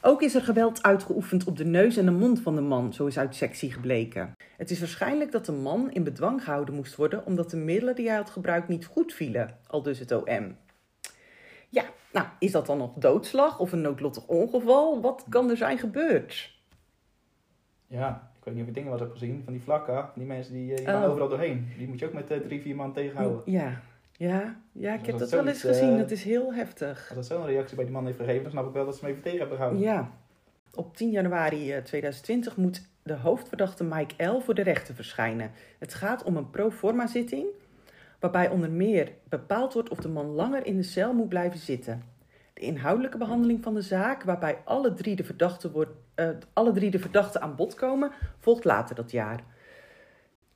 Ook 0.03 0.23
is 0.23 0.35
er 0.35 0.43
geweld 0.43 0.83
uitgeoefend 0.83 1.45
op 1.45 1.57
de 1.57 1.65
neus 1.65 1.97
en 1.97 2.05
de 2.05 2.11
mond 2.11 2.41
van 2.41 2.55
de 2.55 2.61
man, 2.61 2.93
zo 2.93 3.07
is 3.07 3.19
uit 3.19 3.35
sectie 3.35 3.73
gebleken. 3.73 4.33
Het 4.57 4.71
is 4.71 4.79
waarschijnlijk 4.79 5.33
dat 5.33 5.47
de 5.47 5.53
man 5.53 5.91
in 5.93 6.05
bedwang 6.05 6.45
gehouden 6.45 6.75
moest 6.75 6.97
worden 6.97 7.27
omdat 7.27 7.51
de 7.51 7.57
middelen 7.57 7.95
die 7.95 8.07
hij 8.09 8.17
had 8.17 8.31
gebruikt 8.31 8.69
niet 8.69 8.87
goed 8.87 9.13
vielen, 9.13 9.59
al 9.67 9.83
dus 9.83 9.99
het 9.99 10.13
OM. 10.13 10.57
Ja, 11.69 11.85
nou, 12.13 12.27
is 12.39 12.53
dat 12.53 12.67
dan 12.67 12.79
nog 12.79 12.93
doodslag 12.95 13.59
of 13.59 13.73
een 13.73 13.81
noodlottig 13.81 14.27
ongeval? 14.27 15.01
Wat 15.01 15.25
kan 15.29 15.51
er 15.51 15.57
zijn 15.57 15.79
gebeurd? 15.79 16.59
Ja, 17.87 18.31
ik 18.39 18.45
weet 18.45 18.55
niet 18.55 18.63
of 18.63 18.69
je 18.69 18.75
dingen 18.75 18.91
wat 18.91 19.01
hebt 19.01 19.13
gezien 19.13 19.41
van 19.45 19.53
die 19.53 19.63
vlakka. 19.63 20.13
Die 20.15 20.27
mensen 20.27 20.53
die, 20.53 20.71
eh, 20.71 20.77
die 20.77 20.87
gaan 20.87 21.03
Oh. 21.03 21.11
overal 21.11 21.29
doorheen. 21.29 21.69
Die 21.79 21.89
moet 21.89 21.99
je 21.99 22.07
ook 22.07 22.13
met 22.13 22.31
eh, 22.31 22.39
drie, 22.39 22.61
vier 22.61 22.77
man 22.77 22.93
tegenhouden. 22.93 23.43
Ja, 23.45 23.81
ja, 24.29 24.57
ja 24.73 24.95
ik 24.95 25.07
heb 25.07 25.19
dat 25.19 25.31
wel 25.31 25.47
eens 25.47 25.61
gezien. 25.61 25.93
eh, 25.93 25.99
Dat 25.99 26.11
is 26.11 26.25
heel 26.25 26.55
heftig. 26.55 27.13
Als 27.17 27.29
dat 27.29 27.39
zo'n 27.39 27.47
reactie 27.47 27.77
bij 27.77 27.85
die 27.85 27.95
man 27.95 28.07
heeft 28.07 28.19
gegeven, 28.19 28.43
dan 28.43 28.51
snap 28.53 28.67
ik 28.67 28.73
wel 28.73 28.85
dat 28.85 28.97
ze 28.97 29.07
even 29.07 29.23
tegen 29.23 29.39
hebben 29.39 29.57
gehouden. 29.57 29.83
Ja. 29.83 30.11
Op 30.75 30.97
10 30.97 31.11
januari 31.11 31.73
eh, 31.73 31.83
2020 31.83 32.57
moet 32.57 32.83
de 33.03 33.15
hoofdverdachte 33.15 33.85
Mike 33.85 34.25
L. 34.25 34.41
voor 34.41 34.55
de 34.55 34.63
rechter 34.63 34.95
verschijnen. 34.95 35.51
Het 35.79 35.95
gaat 35.95 36.23
om 36.23 36.37
een 36.37 36.51
pro 36.51 36.71
forma 36.71 37.07
zitting, 37.07 37.47
waarbij 38.21 38.49
onder 38.51 38.71
meer 38.71 39.13
bepaald 39.29 39.73
wordt 39.73 39.89
of 39.89 39.99
de 39.99 40.09
man 40.09 40.27
langer 40.27 40.67
in 40.67 40.77
de 40.77 40.83
cel 40.83 41.13
moet 41.15 41.29
blijven 41.29 41.61
zitten. 41.61 42.03
De 42.55 42.61
inhoudelijke 42.61 43.19
behandeling 43.19 43.63
van 43.63 43.75
de 43.75 43.83
zaak, 43.83 44.23
waarbij 44.23 44.59
alle 44.65 44.95
drie 44.95 45.17
de 45.17 45.25
verdachten, 45.25 45.71
wordt, 45.73 45.91
eh, 46.15 46.29
alle 46.53 46.73
drie 46.73 46.91
de 46.91 46.99
verdachten 46.99 47.41
aan 47.41 47.57
bod 47.57 47.75
komen, 47.75 48.11
volgt 48.39 48.65
later 48.65 48.95
dat 48.95 49.11
jaar. 49.11 49.41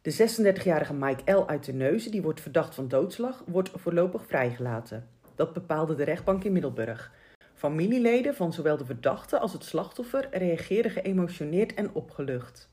De 0.04 0.12
36-jarige 0.12 0.94
Mike 0.94 1.32
L. 1.32 1.46
uit 1.46 1.64
de 1.64 1.72
Neuzen, 1.72 2.10
die 2.10 2.22
wordt 2.22 2.40
verdacht 2.40 2.74
van 2.74 2.88
doodslag, 2.88 3.42
wordt 3.46 3.70
voorlopig 3.74 4.26
vrijgelaten. 4.26 5.08
Dat 5.34 5.52
bepaalde 5.52 5.94
de 5.94 6.04
rechtbank 6.04 6.44
in 6.44 6.52
Middelburg. 6.52 7.12
Familieleden 7.54 8.34
van 8.34 8.52
zowel 8.52 8.76
de 8.76 8.84
verdachte 8.84 9.38
als 9.38 9.52
het 9.52 9.64
slachtoffer 9.64 10.28
reageren 10.30 10.90
geëmotioneerd 10.90 11.74
en 11.74 11.94
opgelucht. 11.94 12.68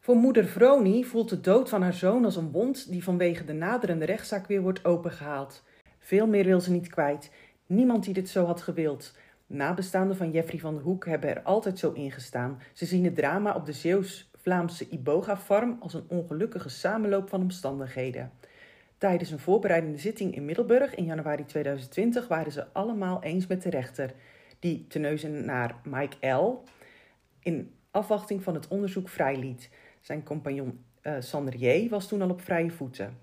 Voor 0.00 0.16
moeder 0.16 0.44
Vroni 0.44 1.04
voelt 1.04 1.28
de 1.28 1.40
dood 1.40 1.68
van 1.68 1.82
haar 1.82 1.94
zoon 1.94 2.24
als 2.24 2.36
een 2.36 2.50
wond 2.50 2.90
die 2.90 3.04
vanwege 3.04 3.44
de 3.44 3.52
naderende 3.52 4.04
rechtszaak 4.04 4.46
weer 4.46 4.60
wordt 4.60 4.84
opengehaald. 4.84 5.62
Veel 5.98 6.26
meer 6.26 6.44
wil 6.44 6.60
ze 6.60 6.70
niet 6.70 6.88
kwijt. 6.88 7.30
Niemand 7.66 8.04
die 8.04 8.14
dit 8.14 8.28
zo 8.28 8.44
had 8.44 8.62
gewild. 8.62 9.12
Nabestaanden 9.46 10.16
van 10.16 10.30
Jeffrey 10.30 10.60
van 10.60 10.74
der 10.74 10.82
Hoek 10.82 11.06
hebben 11.06 11.30
er 11.30 11.42
altijd 11.42 11.78
zo 11.78 11.92
in 11.92 12.12
gestaan. 12.12 12.60
Ze 12.72 12.86
zien 12.86 13.04
het 13.04 13.14
drama 13.14 13.54
op 13.54 13.66
de 13.66 13.72
Zeeuws-Vlaamse 14.46 14.88
Iboga-farm 14.88 15.76
als 15.80 15.94
een 15.94 16.04
ongelukkige 16.08 16.68
samenloop 16.68 17.28
van 17.28 17.40
omstandigheden. 17.40 18.32
Tijdens 18.98 19.30
een 19.30 19.38
voorbereidende 19.38 19.98
zitting 19.98 20.34
in 20.34 20.44
Middelburg 20.44 20.94
in 20.94 21.04
januari 21.04 21.44
2020 21.44 22.28
waren 22.28 22.52
ze 22.52 22.72
allemaal 22.72 23.22
eens 23.22 23.46
met 23.46 23.62
de 23.62 23.70
rechter, 23.70 24.12
die 24.58 24.86
teneuzen 24.86 25.44
naar 25.44 25.74
Mike 25.84 26.28
L. 26.28 26.62
in 27.40 27.74
afwachting 27.90 28.42
van 28.42 28.54
het 28.54 28.68
onderzoek 28.68 29.08
vrijliet. 29.08 29.70
Zijn 30.00 30.22
compagnon 30.22 30.84
Sander 31.18 31.56
J. 31.56 31.88
was 31.88 32.08
toen 32.08 32.22
al 32.22 32.30
op 32.30 32.40
vrije 32.40 32.70
voeten. 32.70 33.18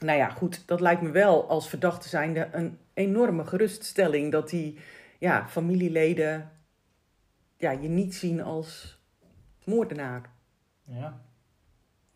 Nou 0.00 0.18
ja, 0.18 0.28
goed, 0.28 0.66
dat 0.66 0.80
lijkt 0.80 1.02
me 1.02 1.10
wel 1.10 1.48
als 1.48 1.68
verdachte 1.68 2.08
zijnde 2.08 2.48
een 2.52 2.78
enorme 2.94 3.44
geruststelling 3.44 4.32
dat 4.32 4.50
die 4.50 4.78
ja, 5.18 5.48
familieleden 5.48 6.50
ja, 7.56 7.70
je 7.70 7.88
niet 7.88 8.14
zien 8.14 8.42
als 8.42 8.99
moordenaar. 9.70 10.22
Ja. 10.84 11.20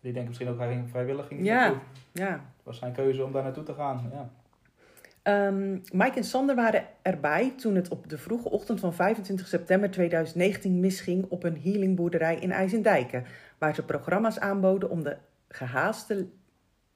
Die 0.00 0.12
denken 0.12 0.26
misschien 0.28 0.48
ook 0.48 0.58
hij 0.58 0.72
ging 0.72 0.88
vrijwillig 0.90 1.26
ging 1.26 1.44
Ja. 1.46 1.54
naartoe. 1.60 1.80
Ja, 2.12 2.30
Het 2.32 2.64
was 2.64 2.78
zijn 2.78 2.92
keuze 2.92 3.24
om 3.24 3.32
daar 3.32 3.42
naartoe 3.42 3.62
te 3.64 3.74
gaan. 3.74 4.10
Ja. 4.12 4.30
Ehm, 5.22 5.72
Mike 5.72 6.16
en 6.16 6.24
Sander 6.24 6.54
waren 6.54 6.84
erbij 7.02 7.52
toen 7.56 7.74
het 7.74 7.88
op 7.88 8.08
de 8.08 8.18
vroege 8.18 8.50
ochtend 8.50 8.80
van 8.80 8.94
25 8.94 9.46
september 9.46 9.90
2019 9.90 10.80
misging 10.80 11.24
op 11.28 11.44
een 11.44 11.60
healingboerderij 11.60 12.36
in 12.36 12.52
IJsendijken, 12.52 13.24
waar 13.58 13.74
ze 13.74 13.84
programma's 13.84 14.38
aanboden 14.38 14.90
om, 14.90 15.02
de 15.02 15.16
gehaaste, 15.48 16.28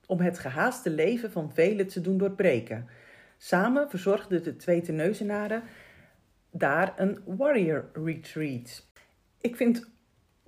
om 0.06 0.20
het 0.20 0.38
gehaaste 0.38 0.90
leven 0.90 1.30
van 1.32 1.52
velen 1.52 1.86
te 1.86 2.00
doen 2.00 2.18
doorbreken. 2.18 2.88
Samen 3.36 3.90
verzorgden 3.90 4.42
de 4.42 4.56
twee 4.56 4.80
teneuzenaren 4.80 5.62
daar 6.50 6.92
een 6.96 7.18
warrior 7.24 7.88
retreat. 7.92 8.86
Ik 9.40 9.56
vind 9.56 9.90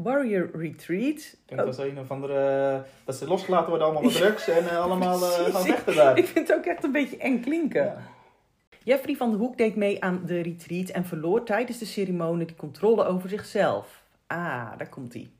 warrior 0.03 0.51
retreat... 0.53 1.17
Ik 1.17 1.39
denk 1.45 1.61
dat 1.61 1.75
ze 1.75 1.89
een 1.89 1.99
of 1.99 2.11
andere... 2.11 2.85
Dat 3.05 3.15
ze 3.15 3.27
losgelaten 3.27 3.69
worden 3.69 3.87
allemaal 3.87 4.05
met 4.05 4.15
drugs 4.23 4.49
en 4.49 4.65
uh, 4.65 4.81
allemaal 4.81 5.19
uh, 5.19 5.55
gaan 5.55 5.63
vechten 5.63 5.95
daar. 5.95 6.19
Ik 6.19 6.27
vind 6.27 6.49
het 6.49 6.57
ook 6.57 6.65
echt 6.65 6.85
een 6.85 6.93
beetje 6.93 7.17
eng 7.17 7.41
klinken. 7.41 7.85
Ja. 7.85 8.03
Jeffrey 8.83 9.17
van 9.17 9.31
de 9.31 9.37
Hoek 9.37 9.57
deed 9.57 9.77
mee 9.77 10.03
aan 10.03 10.23
de 10.27 10.41
retreat 10.41 10.89
en 10.89 11.05
verloor 11.05 11.45
tijdens 11.45 11.79
de 11.79 11.85
ceremonie 11.85 12.47
de 12.47 12.57
controle 12.57 13.05
over 13.05 13.29
zichzelf. 13.29 14.03
Ah, 14.27 14.79
daar 14.79 14.89
komt 14.89 15.13
hij. 15.13 15.31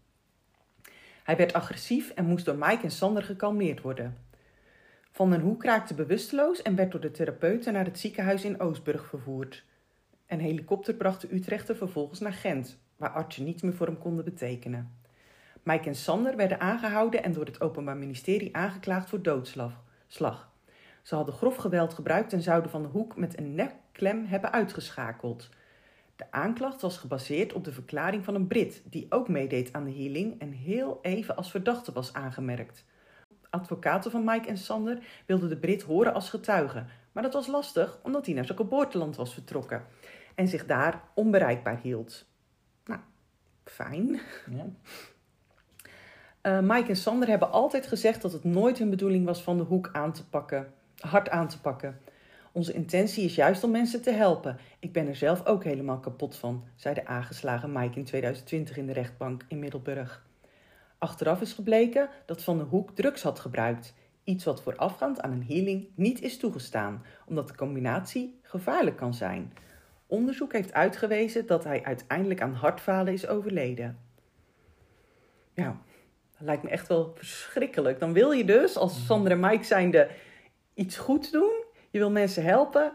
Hij 1.23 1.37
werd 1.37 1.53
agressief 1.53 2.11
en 2.11 2.25
moest 2.25 2.45
door 2.45 2.57
Mike 2.57 2.83
en 2.83 2.91
Sander 2.91 3.23
gekalmeerd 3.23 3.81
worden. 3.81 4.17
Van 5.11 5.31
den 5.31 5.41
Hoek 5.41 5.65
raakte 5.65 5.95
bewusteloos 5.95 6.63
en 6.63 6.75
werd 6.75 6.91
door 6.91 7.01
de 7.01 7.11
therapeuten 7.11 7.73
naar 7.73 7.85
het 7.85 7.99
ziekenhuis 7.99 8.45
in 8.45 8.61
Oostburg 8.61 9.07
vervoerd. 9.07 9.65
Een 10.27 10.41
helikopter 10.41 10.95
bracht 10.95 11.21
de 11.21 11.35
Utrechter 11.35 11.77
vervolgens 11.77 12.21
naar 12.21 12.33
Gent, 12.33 12.79
waar 13.01 13.11
artsen 13.11 13.45
niets 13.45 13.63
meer 13.63 13.75
voor 13.75 13.87
hem 13.87 13.99
konden 13.99 14.25
betekenen. 14.25 14.99
Mike 15.63 15.89
en 15.89 15.95
Sander 15.95 16.37
werden 16.37 16.61
aangehouden 16.61 17.23
en 17.23 17.33
door 17.33 17.45
het 17.45 17.61
Openbaar 17.61 17.97
Ministerie 17.97 18.57
aangeklaagd 18.57 19.09
voor 19.09 19.23
doodslag. 19.23 20.49
Ze 21.03 21.15
hadden 21.15 21.35
grof 21.35 21.57
geweld 21.57 21.95
gebruikt 21.95 22.33
en 22.33 22.43
zouden 22.43 22.71
Van 22.71 22.83
de 22.83 22.89
Hoek 22.89 23.17
met 23.17 23.39
een 23.39 23.55
nekklem 23.55 24.27
hebben 24.27 24.53
uitgeschakeld. 24.53 25.49
De 26.17 26.25
aanklacht 26.31 26.81
was 26.81 26.99
gebaseerd 26.99 27.53
op 27.53 27.65
de 27.65 27.73
verklaring 27.73 28.25
van 28.25 28.35
een 28.35 28.47
Brit 28.47 28.83
die 28.85 29.07
ook 29.09 29.29
meedeed 29.29 29.73
aan 29.73 29.85
de 29.85 29.95
healing 29.95 30.41
en 30.41 30.53
heel 30.53 30.99
even 31.03 31.37
als 31.37 31.51
verdachte 31.51 31.93
was 31.93 32.13
aangemerkt. 32.13 32.85
Advocaten 33.51 34.11
van 34.11 34.25
Mike 34.25 34.49
en 34.49 34.59
Sander 34.59 34.99
wilden 35.27 35.49
de 35.49 35.57
Brit 35.57 35.83
horen 35.83 36.15
als 36.15 36.31
getuige, 36.31 36.85
maar 37.13 37.23
dat 37.23 37.33
was 37.33 37.47
lastig 37.47 37.99
omdat 38.03 38.27
hij 38.27 38.35
naar 38.35 38.45
zijn 38.45 38.59
geboorteland 38.59 39.17
was 39.17 39.35
vertrokken 39.35 39.85
en 40.35 40.49
zich 40.49 40.67
daar 40.67 41.03
onbereikbaar 41.15 41.81
hield. 41.83 42.30
Fijn. 43.65 44.21
Ja. 44.51 44.67
Uh, 46.43 46.61
Mike 46.61 46.89
en 46.89 46.97
Sander 46.97 47.29
hebben 47.29 47.53
altijd 47.53 47.87
gezegd 47.87 48.23
dat 48.23 48.33
het 48.33 48.45
nooit 48.45 48.79
hun 48.79 48.91
bedoeling 48.91 49.25
was 49.25 49.43
van 49.43 49.57
de 49.57 49.63
hoek 49.63 49.89
aan 49.93 50.13
te 50.13 50.29
pakken, 50.29 50.73
hard 50.99 51.31
aan 51.31 51.49
te 51.49 51.61
pakken. 51.61 52.01
Onze 52.53 52.73
intentie 52.73 53.25
is 53.25 53.35
juist 53.35 53.65
om 53.65 53.71
mensen 53.71 54.03
te 54.03 54.11
helpen. 54.11 54.59
Ik 54.79 54.93
ben 54.93 55.07
er 55.07 55.17
zelf 55.17 55.47
ook 55.47 55.65
helemaal 55.65 56.01
kapot 56.01 56.37
van, 56.37 56.65
zei 56.75 56.95
de 56.95 57.07
aangeslagen 57.07 57.73
Mike 57.73 57.99
in 57.99 58.05
2020 58.05 58.77
in 58.77 58.87
de 58.87 58.93
rechtbank 58.93 59.45
in 59.49 59.59
Middelburg. 59.59 60.27
Achteraf 60.99 61.41
is 61.41 61.53
gebleken 61.53 62.09
dat 62.27 62.43
Van 62.43 62.59
de 62.59 62.65
Hoek 62.65 62.91
drugs 62.95 63.23
had 63.23 63.41
gebruikt. 63.41 63.95
Iets 64.25 64.45
wat 64.45 64.63
voorafgaand 64.63 65.21
aan 65.21 65.33
een 65.33 65.47
healing 65.47 65.89
niet 65.95 66.21
is 66.21 66.39
toegestaan, 66.39 67.05
omdat 67.27 67.49
de 67.49 67.55
combinatie 67.55 68.39
gevaarlijk 68.43 68.97
kan 68.97 69.15
zijn. 69.15 69.53
Onderzoek 70.11 70.53
heeft 70.53 70.73
uitgewezen 70.73 71.47
dat 71.47 71.65
hij 71.65 71.85
uiteindelijk 71.85 72.43
aan 72.43 72.55
hartfalen 72.55 73.13
is 73.13 73.27
overleden. 73.27 73.99
Ja, 75.53 75.81
dat 76.31 76.41
lijkt 76.41 76.63
me 76.63 76.69
echt 76.69 76.89
wel 76.89 77.13
verschrikkelijk. 77.15 77.99
Dan 77.99 78.13
wil 78.13 78.31
je 78.31 78.45
dus 78.45 78.77
als 78.77 78.97
mhm. 78.97 79.05
Sander 79.05 79.33
en 79.33 79.41
Mike 79.41 79.65
zijnde 79.65 80.09
iets 80.75 80.97
goed 80.97 81.33
doen. 81.33 81.65
Je 81.91 81.99
wil 81.99 82.11
mensen 82.11 82.45
helpen. 82.45 82.93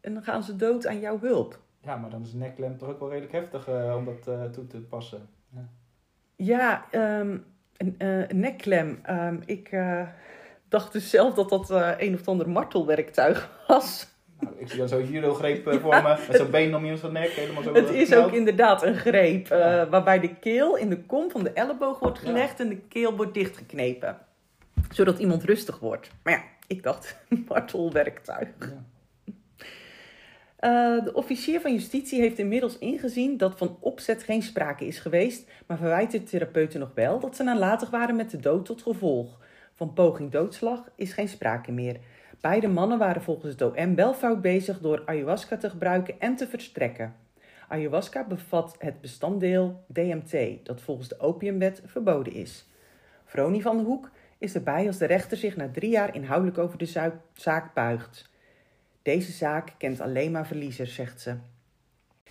En 0.00 0.14
dan 0.14 0.22
gaan 0.22 0.42
ze 0.42 0.56
dood 0.56 0.86
aan 0.86 1.00
jouw 1.00 1.18
hulp. 1.20 1.60
Ja, 1.80 1.96
maar 1.96 2.10
dan 2.10 2.22
is 2.22 2.32
een 2.32 2.38
nekklem 2.38 2.76
toch 2.78 2.88
ook 2.88 2.98
wel 2.98 3.08
redelijk 3.08 3.32
heftig 3.32 3.68
uh, 3.68 3.94
om 3.96 4.04
dat 4.04 4.28
uh, 4.28 4.44
toe 4.44 4.66
te 4.66 4.80
passen. 4.80 5.28
Ja, 5.50 5.68
ja 6.36 6.86
um, 7.20 7.44
een, 7.76 7.94
uh, 7.98 8.28
een, 8.28 8.40
nekklem. 8.40 9.00
Um, 9.10 9.42
ik 9.46 9.76
dacht 10.68 10.92
dus 10.92 11.10
zelf 11.10 11.34
dat 11.34 11.48
dat 11.48 11.70
een 12.00 12.14
of 12.14 12.28
ander 12.28 12.50
martelwerktuig 12.50 13.64
was. 13.66 14.13
Nou, 14.40 14.54
ik 14.58 14.68
zie 14.68 14.78
dan 14.78 14.88
zo'n 14.88 15.10
judo-greep 15.10 15.66
uh, 15.66 15.80
voor 15.80 16.02
me, 16.02 16.16
met 16.28 16.36
zo'n 16.36 16.50
been 16.50 16.76
om 16.76 16.84
je 16.84 16.96
zijn 16.96 17.12
nek, 17.12 17.28
helemaal 17.28 17.62
zo 17.62 17.74
Het 17.74 17.90
is 17.90 18.14
ook 18.14 18.32
inderdaad 18.32 18.82
een 18.82 18.96
greep, 18.96 19.52
uh, 19.52 19.84
waarbij 19.90 20.20
de 20.20 20.34
keel 20.34 20.76
in 20.76 20.88
de 20.88 21.02
kom 21.02 21.30
van 21.30 21.44
de 21.44 21.50
elleboog 21.50 21.98
wordt 21.98 22.18
gelegd 22.18 22.60
en 22.60 22.68
de 22.68 22.78
keel 22.78 23.16
wordt 23.16 23.34
dichtgeknepen. 23.34 24.18
Zodat 24.90 25.18
iemand 25.18 25.44
rustig 25.44 25.78
wordt. 25.78 26.10
Maar 26.22 26.32
ja, 26.32 26.42
ik 26.66 26.82
dacht, 26.82 27.16
martelwerktuig. 27.48 28.48
Uh, 30.64 31.04
de 31.04 31.10
officier 31.12 31.60
van 31.60 31.72
justitie 31.72 32.20
heeft 32.20 32.38
inmiddels 32.38 32.78
ingezien 32.78 33.36
dat 33.36 33.58
van 33.58 33.76
opzet 33.80 34.22
geen 34.22 34.42
sprake 34.42 34.86
is 34.86 34.98
geweest, 34.98 35.50
maar 35.66 35.76
verwijt 35.76 36.10
de 36.10 36.22
therapeuten 36.22 36.80
nog 36.80 36.90
wel 36.94 37.20
dat 37.20 37.36
ze 37.36 37.42
nalatig 37.42 37.90
waren 37.90 38.16
met 38.16 38.30
de 38.30 38.40
dood 38.40 38.64
tot 38.64 38.82
gevolg. 38.82 39.38
Van 39.74 39.92
poging 39.92 40.30
doodslag 40.30 40.90
is 40.96 41.12
geen 41.12 41.28
sprake 41.28 41.72
meer. 41.72 41.96
Beide 42.44 42.68
mannen 42.68 42.98
waren 42.98 43.22
volgens 43.22 43.52
het 43.52 43.62
OM 43.62 43.94
wel 43.94 44.14
fout 44.14 44.42
bezig 44.42 44.80
door 44.80 45.02
ayahuasca 45.06 45.56
te 45.56 45.70
gebruiken 45.70 46.20
en 46.20 46.36
te 46.36 46.46
verstrekken. 46.46 47.14
Ayahuasca 47.68 48.24
bevat 48.24 48.76
het 48.78 49.00
bestanddeel 49.00 49.84
DMT, 49.86 50.66
dat 50.66 50.80
volgens 50.80 51.08
de 51.08 51.20
opiumwet 51.20 51.82
verboden 51.84 52.32
is. 52.32 52.68
Vroni 53.24 53.62
van 53.62 53.76
de 53.76 53.82
Hoek 53.82 54.10
is 54.38 54.54
erbij 54.54 54.86
als 54.86 54.98
de 54.98 55.06
rechter 55.06 55.36
zich 55.36 55.56
na 55.56 55.70
drie 55.70 55.90
jaar 55.90 56.14
inhoudelijk 56.14 56.58
over 56.58 56.78
de 56.78 57.12
zaak 57.34 57.74
buigt. 57.74 58.30
Deze 59.02 59.32
zaak 59.32 59.72
kent 59.78 60.00
alleen 60.00 60.32
maar 60.32 60.46
verliezers, 60.46 60.94
zegt 60.94 61.20
ze. 61.20 61.34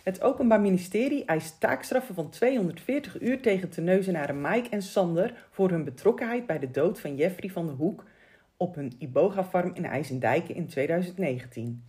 Het 0.03 0.21
Openbaar 0.21 0.61
Ministerie 0.61 1.25
eist 1.25 1.59
taakstraffen 1.59 2.15
van 2.15 2.29
240 2.29 3.21
uur 3.21 3.41
tegen 3.41 3.69
teneuzenaren 3.69 4.41
Mike 4.41 4.69
en 4.69 4.81
Sander 4.81 5.47
voor 5.49 5.69
hun 5.69 5.83
betrokkenheid 5.83 6.45
bij 6.45 6.59
de 6.59 6.71
dood 6.71 6.99
van 6.99 7.15
Jeffrey 7.15 7.49
van 7.49 7.67
de 7.67 7.73
Hoek 7.73 8.03
op 8.63 8.75
een 8.75 8.93
Iboga-farm 8.97 9.71
in 9.73 9.85
IJsendijken 9.85 10.55
in 10.55 10.67
2019. 10.67 11.83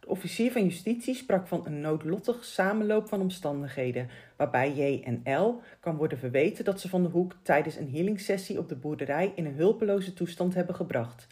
De 0.00 0.08
officier 0.08 0.52
van 0.52 0.64
justitie 0.64 1.14
sprak 1.14 1.46
van 1.46 1.66
een 1.66 1.80
noodlottig 1.80 2.44
samenloop 2.44 3.08
van 3.08 3.20
omstandigheden, 3.20 4.08
waarbij 4.36 4.72
J 4.72 5.02
en 5.04 5.40
L 5.40 5.60
kan 5.80 5.96
worden 5.96 6.18
verweten 6.18 6.64
dat 6.64 6.80
ze 6.80 6.88
van 6.88 7.02
de 7.02 7.08
hoek 7.08 7.36
tijdens 7.42 7.76
een 7.76 7.90
healingssessie 7.90 8.58
op 8.58 8.68
de 8.68 8.76
boerderij 8.76 9.32
in 9.34 9.46
een 9.46 9.54
hulpeloze 9.54 10.12
toestand 10.12 10.54
hebben 10.54 10.74
gebracht. 10.74 11.26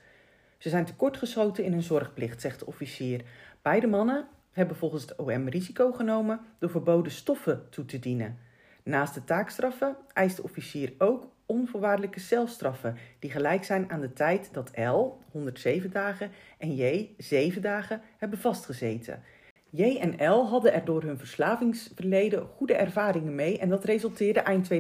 Ze 0.59 0.69
zijn 0.69 0.85
tekortgeschoten 0.85 1.65
in 1.65 1.73
hun 1.73 1.83
zorgplicht, 1.83 2.41
zegt 2.41 2.59
de 2.59 2.67
officier. 2.67 3.25
Beide 3.63 3.87
mannen 3.87 4.29
hebben 4.53 4.77
volgens 4.77 5.03
het 5.03 5.17
OM 5.17 5.49
risico 5.49 5.93
genomen 5.93 6.41
door 6.59 6.71
verboden 6.71 7.13
stoffen 7.13 7.67
toe 7.71 7.85
te 7.85 7.99
dienen. 7.99 8.39
Naast 8.83 9.15
de 9.15 9.25
taakstraffen 9.25 9.97
eist 10.13 10.37
de 10.37 10.43
officier 10.43 10.93
ook 10.99 11.35
onvoorwaardelijke 11.47 12.21
celstraffen 12.21 12.97
die 13.19 13.31
gelijk 13.31 13.65
zijn 13.65 13.91
aan 13.91 14.01
de 14.01 14.13
tijd 14.13 14.49
dat 14.53 14.71
L, 14.75 15.19
107 15.31 15.91
dagen, 15.91 16.31
en 16.59 16.75
J, 16.75 17.15
7 17.19 17.63
dagen, 17.63 18.01
hebben 18.19 18.39
vastgezeten. 18.39 19.23
J 19.71 19.83
en 19.83 20.31
L 20.31 20.49
hadden 20.49 20.73
er 20.73 20.85
door 20.85 21.03
hun 21.03 21.19
verslavingsverleden 21.19 22.47
goede 22.57 22.75
ervaringen 22.75 23.35
mee 23.35 23.59
en 23.59 23.69
dat 23.69 23.85
resulteerde 23.85 24.41
eind 24.41 24.71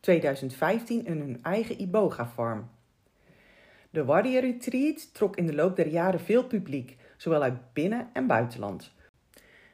2015 0.00 1.06
in 1.06 1.18
hun 1.18 1.38
eigen 1.42 1.80
Iboga-farm. 1.80 2.70
De 3.90 4.04
Warrior 4.04 4.40
Retreat 4.40 5.14
trok 5.14 5.36
in 5.36 5.46
de 5.46 5.54
loop 5.54 5.76
der 5.76 5.88
jaren 5.88 6.20
veel 6.20 6.44
publiek, 6.44 6.96
zowel 7.16 7.42
uit 7.42 7.72
binnen- 7.72 8.08
en 8.12 8.26
buitenland. 8.26 8.92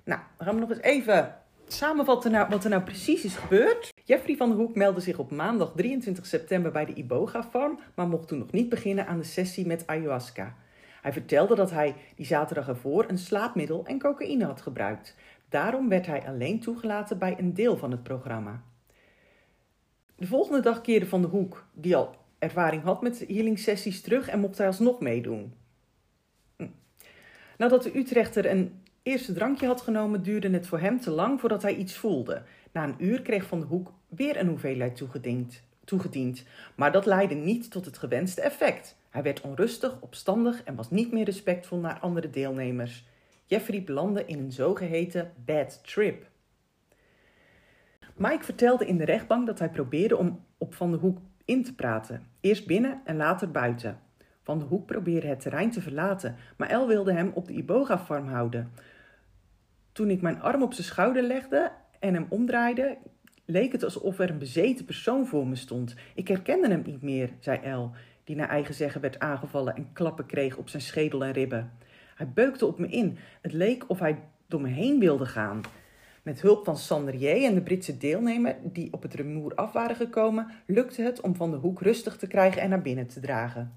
Nou, 0.04 0.20
dan 0.36 0.46
gaan 0.46 0.54
we 0.54 0.60
nog 0.60 0.70
eens 0.70 0.80
even 0.80 1.34
samenvatten 1.66 2.48
wat 2.48 2.64
er 2.64 2.70
nou 2.70 2.82
precies 2.82 3.24
is 3.24 3.36
gebeurd. 3.36 3.93
Jeffrey 4.06 4.36
van 4.36 4.48
der 4.48 4.58
Hoek 4.58 4.74
meldde 4.74 5.00
zich 5.00 5.18
op 5.18 5.30
maandag 5.30 5.72
23 5.76 6.26
september 6.26 6.72
bij 6.72 6.84
de 6.84 6.94
Iboga 6.94 7.42
Farm, 7.42 7.78
maar 7.94 8.08
mocht 8.08 8.28
toen 8.28 8.38
nog 8.38 8.52
niet 8.52 8.68
beginnen 8.68 9.06
aan 9.06 9.18
de 9.18 9.24
sessie 9.24 9.66
met 9.66 9.86
ayahuasca. 9.86 10.56
Hij 11.02 11.12
vertelde 11.12 11.54
dat 11.54 11.70
hij 11.70 11.94
die 12.16 12.26
zaterdag 12.26 12.68
ervoor 12.68 13.04
een 13.08 13.18
slaapmiddel 13.18 13.86
en 13.86 13.98
cocaïne 13.98 14.44
had 14.44 14.60
gebruikt. 14.60 15.16
Daarom 15.48 15.88
werd 15.88 16.06
hij 16.06 16.26
alleen 16.26 16.60
toegelaten 16.60 17.18
bij 17.18 17.38
een 17.38 17.54
deel 17.54 17.76
van 17.76 17.90
het 17.90 18.02
programma. 18.02 18.62
De 20.16 20.26
volgende 20.26 20.60
dag 20.60 20.80
keerde 20.80 21.06
Van 21.06 21.22
de 21.22 21.28
Hoek, 21.28 21.66
die 21.72 21.96
al 21.96 22.14
ervaring 22.38 22.82
had 22.82 23.02
met 23.02 23.24
healing 23.28 23.58
sessies, 23.58 24.00
terug 24.00 24.28
en 24.28 24.40
mocht 24.40 24.58
hij 24.58 24.66
alsnog 24.66 25.00
meedoen. 25.00 25.54
Hm. 26.56 26.66
Nadat 27.58 27.82
de 27.82 27.98
Utrechter 27.98 28.50
een 28.50 28.82
eerste 29.04 29.32
drankje 29.32 29.66
had 29.66 29.80
genomen, 29.80 30.22
duurde 30.22 30.50
het 30.50 30.66
voor 30.66 30.78
hem 30.80 31.00
te 31.00 31.10
lang 31.10 31.40
voordat 31.40 31.62
hij 31.62 31.74
iets 31.74 31.96
voelde. 31.96 32.42
Na 32.72 32.84
een 32.84 33.04
uur 33.04 33.22
kreeg 33.22 33.46
Van 33.46 33.60
de 33.60 33.66
Hoek 33.66 33.92
weer 34.08 34.40
een 34.40 34.48
hoeveelheid 34.48 34.96
toegediend, 34.96 35.62
toegediend, 35.84 36.44
maar 36.74 36.92
dat 36.92 37.06
leidde 37.06 37.34
niet 37.34 37.70
tot 37.70 37.84
het 37.84 37.98
gewenste 37.98 38.40
effect. 38.40 38.96
Hij 39.10 39.22
werd 39.22 39.40
onrustig, 39.40 40.00
opstandig 40.00 40.62
en 40.62 40.74
was 40.74 40.90
niet 40.90 41.12
meer 41.12 41.24
respectvol 41.24 41.78
naar 41.78 41.98
andere 42.00 42.30
deelnemers. 42.30 43.04
Jeffrey 43.46 43.82
belandde 43.82 44.24
in 44.26 44.38
een 44.38 44.52
zogeheten 44.52 45.32
bad 45.44 45.80
trip. 45.84 46.26
Mike 48.16 48.44
vertelde 48.44 48.86
in 48.86 48.96
de 48.96 49.04
rechtbank 49.04 49.46
dat 49.46 49.58
hij 49.58 49.70
probeerde 49.70 50.16
om 50.16 50.44
op 50.58 50.74
Van 50.74 50.90
de 50.90 50.96
Hoek 50.96 51.18
in 51.44 51.64
te 51.64 51.74
praten, 51.74 52.26
eerst 52.40 52.66
binnen 52.66 53.00
en 53.04 53.16
later 53.16 53.50
buiten. 53.50 53.98
Van 54.42 54.58
de 54.58 54.64
Hoek 54.64 54.86
probeerde 54.86 55.26
het 55.26 55.40
terrein 55.40 55.70
te 55.70 55.80
verlaten, 55.80 56.36
maar 56.56 56.68
El 56.68 56.86
wilde 56.86 57.12
hem 57.12 57.30
op 57.34 57.46
de 57.46 57.52
Iboga-farm 57.52 58.28
houden. 58.28 58.72
Toen 59.94 60.10
ik 60.10 60.22
mijn 60.22 60.40
arm 60.40 60.62
op 60.62 60.74
zijn 60.74 60.86
schouder 60.86 61.22
legde 61.22 61.72
en 61.98 62.14
hem 62.14 62.26
omdraaide, 62.28 62.96
leek 63.44 63.72
het 63.72 63.84
alsof 63.84 64.18
er 64.18 64.30
een 64.30 64.38
bezeten 64.38 64.84
persoon 64.84 65.26
voor 65.26 65.46
me 65.46 65.54
stond. 65.54 65.94
Ik 66.14 66.28
herkende 66.28 66.68
hem 66.68 66.82
niet 66.86 67.02
meer, 67.02 67.30
zei 67.40 67.58
El, 67.58 67.90
die 68.24 68.36
naar 68.36 68.48
eigen 68.48 68.74
zeggen 68.74 69.00
werd 69.00 69.18
aangevallen 69.18 69.76
en 69.76 69.92
klappen 69.92 70.26
kreeg 70.26 70.56
op 70.56 70.68
zijn 70.68 70.82
schedel 70.82 71.24
en 71.24 71.32
ribben. 71.32 71.72
Hij 72.14 72.28
beukte 72.28 72.66
op 72.66 72.78
me 72.78 72.88
in. 72.88 73.18
Het 73.40 73.52
leek 73.52 73.84
of 73.86 73.98
hij 73.98 74.18
door 74.46 74.60
me 74.60 74.68
heen 74.68 74.98
wilde 74.98 75.26
gaan. 75.26 75.60
Met 76.22 76.40
hulp 76.40 76.64
van 76.64 76.76
Sander 76.76 77.14
J. 77.14 77.26
en 77.26 77.54
de 77.54 77.62
Britse 77.62 77.96
deelnemer 77.96 78.56
die 78.62 78.92
op 78.92 79.02
het 79.02 79.14
rumoer 79.14 79.54
af 79.54 79.72
waren 79.72 79.96
gekomen, 79.96 80.50
lukte 80.66 81.02
het 81.02 81.20
om 81.20 81.36
Van 81.36 81.50
de 81.50 81.56
Hoek 81.56 81.80
rustig 81.80 82.16
te 82.16 82.26
krijgen 82.26 82.62
en 82.62 82.70
naar 82.70 82.82
binnen 82.82 83.06
te 83.06 83.20
dragen. 83.20 83.72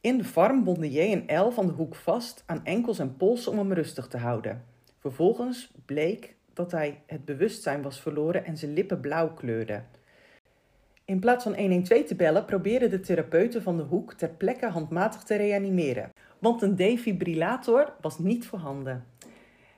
In 0.00 0.18
de 0.18 0.24
farm 0.24 0.64
bonden 0.64 0.90
J 0.90 0.98
en 0.98 1.40
L 1.46 1.50
van 1.50 1.66
de 1.66 1.72
Hoek 1.72 1.94
vast 1.94 2.42
aan 2.46 2.64
enkels 2.64 2.98
en 2.98 3.16
polsen 3.16 3.52
om 3.52 3.58
hem 3.58 3.72
rustig 3.72 4.06
te 4.06 4.16
houden. 4.16 4.76
Vervolgens 4.98 5.70
bleek 5.84 6.36
dat 6.52 6.70
hij 6.70 7.02
het 7.06 7.24
bewustzijn 7.24 7.82
was 7.82 8.00
verloren 8.00 8.44
en 8.44 8.56
zijn 8.56 8.72
lippen 8.72 9.00
blauw 9.00 9.34
kleurden. 9.34 9.86
In 11.04 11.20
plaats 11.20 11.44
van 11.44 11.56
112 11.56 12.04
te 12.04 12.14
bellen, 12.14 12.44
probeerden 12.44 12.90
de 12.90 13.00
therapeuten 13.00 13.62
van 13.62 13.76
de 13.76 13.82
hoek 13.82 14.12
ter 14.12 14.28
plekke 14.28 14.66
handmatig 14.66 15.22
te 15.22 15.36
reanimeren, 15.36 16.10
want 16.38 16.62
een 16.62 16.76
defibrillator 16.76 17.92
was 18.00 18.18
niet 18.18 18.46
voorhanden. 18.46 19.04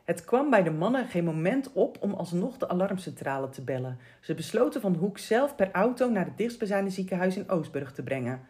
Het 0.04 0.24
kwam 0.24 0.50
bij 0.50 0.62
de 0.62 0.70
mannen 0.70 1.06
geen 1.06 1.24
moment 1.24 1.72
op 1.72 1.96
om 2.00 2.12
alsnog 2.12 2.56
de 2.56 2.68
alarmcentrale 2.68 3.48
te 3.48 3.62
bellen. 3.62 3.98
Ze 4.20 4.34
besloten 4.34 4.80
van 4.80 4.94
hoek 4.94 5.18
zelf 5.18 5.56
per 5.56 5.70
auto 5.72 6.10
naar 6.10 6.24
het 6.24 6.36
dichtstbijzijnde 6.36 6.90
ziekenhuis 6.90 7.36
in 7.36 7.48
Oostburg 7.48 7.92
te 7.92 8.02
brengen, 8.02 8.40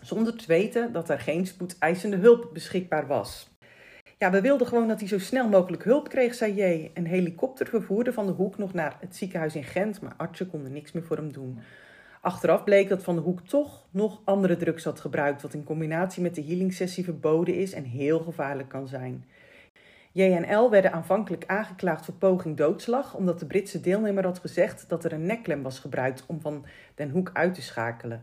zonder 0.00 0.36
te 0.36 0.46
weten 0.46 0.92
dat 0.92 1.08
er 1.08 1.18
geen 1.18 1.46
spoedeisende 1.46 2.16
hulp 2.16 2.50
beschikbaar 2.52 3.06
was. 3.06 3.53
Ja, 4.18 4.30
we 4.30 4.40
wilden 4.40 4.66
gewoon 4.66 4.88
dat 4.88 4.98
hij 4.98 5.08
zo 5.08 5.18
snel 5.18 5.48
mogelijk 5.48 5.84
hulp 5.84 6.08
kreeg, 6.08 6.34
zei 6.34 6.54
J. 6.54 6.90
Een 6.94 7.06
helikopter 7.06 7.66
vervoerde 7.66 8.12
Van 8.12 8.26
de 8.26 8.32
Hoek 8.32 8.58
nog 8.58 8.72
naar 8.72 8.96
het 9.00 9.16
ziekenhuis 9.16 9.54
in 9.54 9.64
Gent, 9.64 10.00
maar 10.00 10.14
artsen 10.16 10.50
konden 10.50 10.72
niks 10.72 10.92
meer 10.92 11.02
voor 11.02 11.16
hem 11.16 11.32
doen. 11.32 11.58
Achteraf 12.20 12.64
bleek 12.64 12.88
dat 12.88 13.02
Van 13.02 13.14
de 13.14 13.20
Hoek 13.20 13.40
toch 13.40 13.86
nog 13.90 14.20
andere 14.24 14.56
drugs 14.56 14.84
had 14.84 15.00
gebruikt, 15.00 15.42
wat 15.42 15.54
in 15.54 15.64
combinatie 15.64 16.22
met 16.22 16.34
de 16.34 16.42
healingsessie 16.42 17.04
verboden 17.04 17.54
is 17.54 17.72
en 17.72 17.84
heel 17.84 18.18
gevaarlijk 18.18 18.68
kan 18.68 18.88
zijn. 18.88 19.24
J 20.12 20.22
en 20.22 20.56
L 20.56 20.70
werden 20.70 20.92
aanvankelijk 20.92 21.44
aangeklaagd 21.46 22.04
voor 22.04 22.14
poging 22.14 22.56
doodslag, 22.56 23.14
omdat 23.14 23.38
de 23.38 23.46
Britse 23.46 23.80
deelnemer 23.80 24.24
had 24.24 24.38
gezegd 24.38 24.84
dat 24.88 25.04
er 25.04 25.12
een 25.12 25.26
nekklem 25.26 25.62
was 25.62 25.78
gebruikt 25.78 26.24
om 26.26 26.40
Van 26.40 26.64
den 26.94 27.10
Hoek 27.10 27.30
uit 27.32 27.54
te 27.54 27.62
schakelen. 27.62 28.22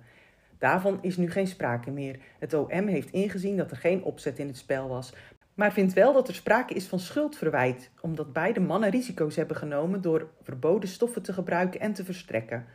Daarvan 0.58 1.00
is 1.02 1.18
nu 1.18 1.32
geen 1.32 1.48
sprake 1.48 1.92
meer. 1.92 2.20
Het 2.40 2.54
OM 2.54 2.88
heeft 2.88 3.12
ingezien 3.12 3.58
dat 3.58 3.72
er 3.72 3.78
geen 3.78 4.04
opzet 4.04 4.40
in 4.40 4.48
het 4.48 4.58
spel 4.58 4.88
was, 4.88 5.14
maar 5.54 5.74
vindt 5.74 5.94
wel 5.94 6.14
dat 6.14 6.28
er 6.28 6.36
sprake 6.36 6.74
is 6.74 6.88
van 6.88 7.00
schuldverwijt, 7.00 7.90
omdat 8.02 8.34
beide 8.34 8.60
mannen 8.60 8.90
risico's 8.90 9.36
hebben 9.36 9.56
genomen 9.58 10.02
door 10.02 10.30
verboden 10.42 10.90
stoffen 10.90 11.22
te 11.22 11.34
gebruiken 11.34 11.80
en 11.80 11.94
te 11.94 12.04
verstrekken. 12.04 12.66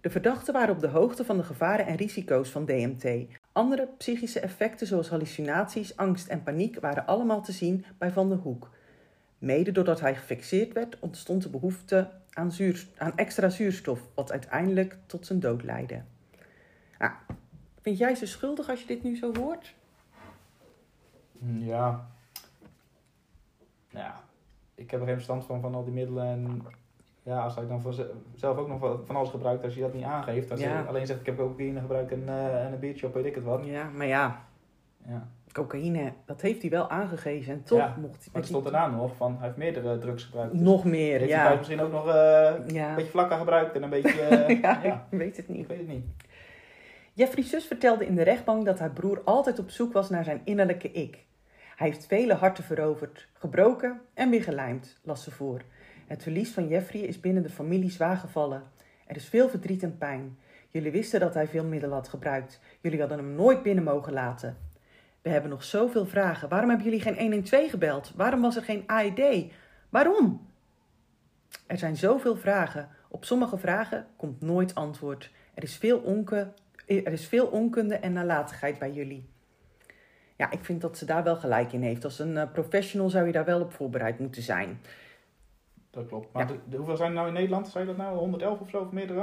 De 0.00 0.10
verdachten 0.10 0.52
waren 0.52 0.74
op 0.74 0.80
de 0.80 0.88
hoogte 0.88 1.24
van 1.24 1.36
de 1.36 1.42
gevaren 1.42 1.86
en 1.86 1.96
risico's 1.96 2.50
van 2.50 2.64
DMT. 2.64 3.26
Andere 3.52 3.88
psychische 3.98 4.40
effecten 4.40 4.86
zoals 4.86 5.08
hallucinaties, 5.08 5.96
angst 5.96 6.28
en 6.28 6.42
paniek 6.42 6.80
waren 6.80 7.06
allemaal 7.06 7.42
te 7.42 7.52
zien 7.52 7.84
bij 7.98 8.10
Van 8.10 8.28
der 8.28 8.38
Hoek. 8.38 8.70
Mede 9.38 9.72
doordat 9.72 10.00
hij 10.00 10.14
gefixeerd 10.14 10.72
werd, 10.72 10.98
ontstond 10.98 11.42
de 11.42 11.48
behoefte 11.48 12.10
aan, 12.30 12.52
zuur, 12.52 12.86
aan 12.96 13.16
extra 13.16 13.48
zuurstof, 13.48 14.00
wat 14.14 14.30
uiteindelijk 14.30 14.96
tot 15.06 15.26
zijn 15.26 15.40
dood 15.40 15.62
leidde. 15.62 16.02
Vind 17.82 17.98
jij 17.98 18.14
ze 18.14 18.26
schuldig 18.26 18.68
als 18.68 18.80
je 18.80 18.86
dit 18.86 19.02
nu 19.02 19.16
zo 19.16 19.32
hoort? 19.34 19.74
Hm, 21.40 21.58
Ja. 21.64 22.06
Nou 23.90 24.04
Ja. 24.04 24.14
Ik 24.74 24.90
heb 24.90 25.00
er 25.00 25.06
geen 25.06 25.14
verstand 25.14 25.44
van, 25.44 25.60
van 25.60 25.74
al 25.74 25.84
die 25.84 25.92
middelen. 25.92 26.24
En 26.24 26.62
ja, 27.22 27.42
als 27.42 27.54
hij 27.54 27.66
dan 27.66 27.80
voor 27.80 27.94
zelf 28.34 28.56
ook 28.56 28.68
nog 28.68 29.00
van 29.06 29.16
alles 29.16 29.30
gebruikt, 29.30 29.64
als 29.64 29.74
je 29.74 29.80
dat 29.80 29.94
niet 29.94 30.04
aangeeft. 30.04 30.50
Als 30.50 30.60
Ja. 30.60 30.68
hij 30.68 30.86
alleen 30.86 31.06
zegt, 31.06 31.20
ik 31.20 31.26
heb 31.26 31.36
cocaïne 31.36 31.80
gebruikt 31.80 32.12
en, 32.12 32.28
eh, 32.28 32.64
en 32.66 32.72
een 32.72 32.78
biertje 32.78 33.06
op 33.06 33.14
weet 33.14 33.24
ik 33.24 33.34
het 33.34 33.44
wat. 33.44 33.64
Ja, 33.64 33.88
maar 33.88 34.06
ja, 34.06 34.44
Ja. 35.06 35.28
cocaïne, 35.52 36.12
dat 36.24 36.40
heeft 36.40 36.60
hij 36.60 36.70
wel 36.70 36.90
aangegeven 36.90 37.52
en 37.52 37.62
toch 37.62 37.78
Ja, 37.78 37.94
mocht 38.00 38.16
hij 38.18 38.28
Maar 38.32 38.42
er 38.42 38.48
stond 38.48 38.64
daarna 38.64 38.86
nog 38.86 39.16
van, 39.16 39.36
hij 39.36 39.44
heeft 39.46 39.56
meerdere 39.56 39.98
drugs 39.98 40.24
gebruikt. 40.24 40.52
Dus 40.52 40.60
nog 40.60 40.84
meer, 40.84 41.18
heeft 41.18 41.32
hij 41.32 41.50
ja. 41.50 41.56
misschien 41.56 41.80
ook 41.80 41.92
nog 41.92 42.08
eh, 42.08 42.52
een 42.66 42.94
beetje 42.94 43.10
vlakka 43.10 43.36
gebruikt 43.38 43.74
en 43.74 43.82
een 43.82 43.90
beetje... 43.90 44.20
eh, 44.28 44.60
ja, 44.60 44.80
ja, 44.82 45.06
ik 45.10 45.18
weet 45.18 45.36
het 45.36 45.48
niet. 45.48 45.60
ik 45.60 45.66
weet 45.68 45.78
het 45.78 45.88
niet. 45.88 46.04
Jeffrey 47.12 47.44
zus 47.44 47.64
vertelde 47.66 48.06
in 48.06 48.14
de 48.14 48.22
rechtbank 48.22 48.64
dat 48.64 48.78
haar 48.78 48.90
broer 48.90 49.22
altijd 49.24 49.58
op 49.58 49.70
zoek 49.70 49.92
was 49.92 50.10
naar 50.10 50.24
zijn 50.24 50.40
innerlijke 50.44 50.92
ik. 50.92 51.24
Hij 51.80 51.88
heeft 51.88 52.06
vele 52.06 52.34
harten 52.34 52.64
veroverd, 52.64 53.28
gebroken 53.32 54.00
en 54.14 54.30
weer 54.30 54.42
gelijmd, 54.42 54.98
las 55.02 55.22
ze 55.22 55.30
voor. 55.30 55.62
Het 56.06 56.22
verlies 56.22 56.50
van 56.50 56.68
Jeffrey 56.68 57.00
is 57.00 57.20
binnen 57.20 57.42
de 57.42 57.48
familie 57.48 57.90
zwaar 57.90 58.16
gevallen. 58.16 58.62
Er 59.06 59.16
is 59.16 59.28
veel 59.28 59.48
verdriet 59.48 59.82
en 59.82 59.98
pijn. 59.98 60.38
Jullie 60.68 60.90
wisten 60.90 61.20
dat 61.20 61.34
hij 61.34 61.46
veel 61.46 61.64
middelen 61.64 61.96
had 61.96 62.08
gebruikt. 62.08 62.60
Jullie 62.80 63.00
hadden 63.00 63.18
hem 63.18 63.34
nooit 63.34 63.62
binnen 63.62 63.84
mogen 63.84 64.12
laten. 64.12 64.56
We 65.22 65.30
hebben 65.30 65.50
nog 65.50 65.64
zoveel 65.64 66.06
vragen. 66.06 66.48
Waarom 66.48 66.68
hebben 66.68 66.86
jullie 66.86 67.02
geen 67.02 67.18
112 67.18 67.70
gebeld? 67.70 68.12
Waarom 68.16 68.40
was 68.40 68.56
er 68.56 68.62
geen 68.62 68.84
AED? 68.86 69.52
Waarom? 69.88 70.46
Er 71.66 71.78
zijn 71.78 71.96
zoveel 71.96 72.36
vragen. 72.36 72.88
Op 73.08 73.24
sommige 73.24 73.58
vragen 73.58 74.06
komt 74.16 74.40
nooit 74.40 74.74
antwoord. 74.74 75.30
Er 75.54 75.62
is 75.62 75.76
veel, 75.76 75.98
onke, 75.98 76.52
er 76.86 77.12
is 77.12 77.26
veel 77.26 77.46
onkunde 77.46 77.94
en 77.94 78.12
nalatigheid 78.12 78.78
bij 78.78 78.92
jullie. 78.92 79.28
Ja, 80.40 80.50
ik 80.50 80.64
vind 80.64 80.80
dat 80.80 80.98
ze 80.98 81.04
daar 81.04 81.22
wel 81.22 81.36
gelijk 81.36 81.72
in 81.72 81.82
heeft. 81.82 82.04
Als 82.04 82.18
een 82.18 82.36
eh, 82.36 82.52
professional 82.52 83.08
zou 83.10 83.26
je 83.26 83.32
daar 83.32 83.44
wel 83.44 83.60
op 83.60 83.72
voorbereid 83.72 84.18
moeten 84.18 84.42
zijn. 84.42 84.80
Dat 85.90 86.06
klopt. 86.06 86.32
Maar 86.32 86.42
Ja. 86.42 86.48
de, 86.48 86.58
de- 86.68 86.76
hoeveel 86.76 86.96
zijn 86.96 87.08
er 87.08 87.14
nou 87.14 87.26
in 87.28 87.32
Nederland? 87.34 87.68
Zijn 87.68 87.86
dat 87.86 87.96
nou 87.96 88.16
111 88.18 88.60
of 88.60 88.70
zo, 88.70 88.78
of 88.80 88.90
meerdere? 88.90 89.22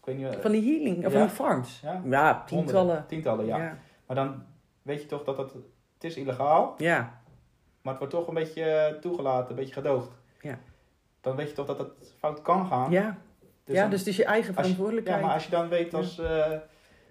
Ik 0.00 0.04
weet 0.04 0.16
niet. 0.16 0.26
eh, 0.34 0.40
Van 0.40 0.52
die 0.52 0.62
healing, 0.74 0.96
of 0.96 1.02
Ja. 1.12 1.18
van 1.18 1.20
die 1.26 1.36
farms. 1.36 1.80
ja? 1.80 2.02
Ja, 2.04 2.42
tientallen. 2.44 2.74
Honderden, 2.76 3.06
tientallen, 3.06 3.46
ja. 3.46 3.78
Maar 4.06 4.16
dan 4.16 4.42
weet 4.82 5.00
je 5.02 5.06
toch 5.06 5.24
dat 5.24 5.36
het... 5.38 5.52
Het 5.94 6.04
is 6.10 6.16
illegaal, 6.16 6.74
ja. 6.78 7.20
maar 7.82 7.92
het 7.92 7.98
wordt 7.98 8.14
toch 8.14 8.28
een 8.28 8.34
beetje 8.34 8.62
eh, 8.64 8.94
toegelaten, 9.00 9.50
een 9.50 9.56
beetje 9.56 9.72
gedoogd. 9.74 10.10
Ja. 10.40 10.58
Dan 11.20 11.36
weet 11.36 11.48
je 11.48 11.54
toch 11.54 11.66
dat 11.66 11.78
het 11.78 12.14
fout 12.18 12.42
kan 12.42 12.66
gaan. 12.66 12.90
Ja. 12.90 13.18
Dus 13.64 13.74
ja, 13.74 13.80
dan- 13.80 13.90
dus 13.90 13.98
het 13.98 14.08
is 14.08 14.16
je 14.16 14.24
eigen 14.24 14.54
je- 14.54 14.60
verantwoordelijkheid. 14.60 15.18
Ja, 15.20 15.24
maar 15.26 15.34
als 15.34 15.44
je 15.44 15.50
dan 15.50 15.68
weet 15.68 15.94
als 15.94 16.20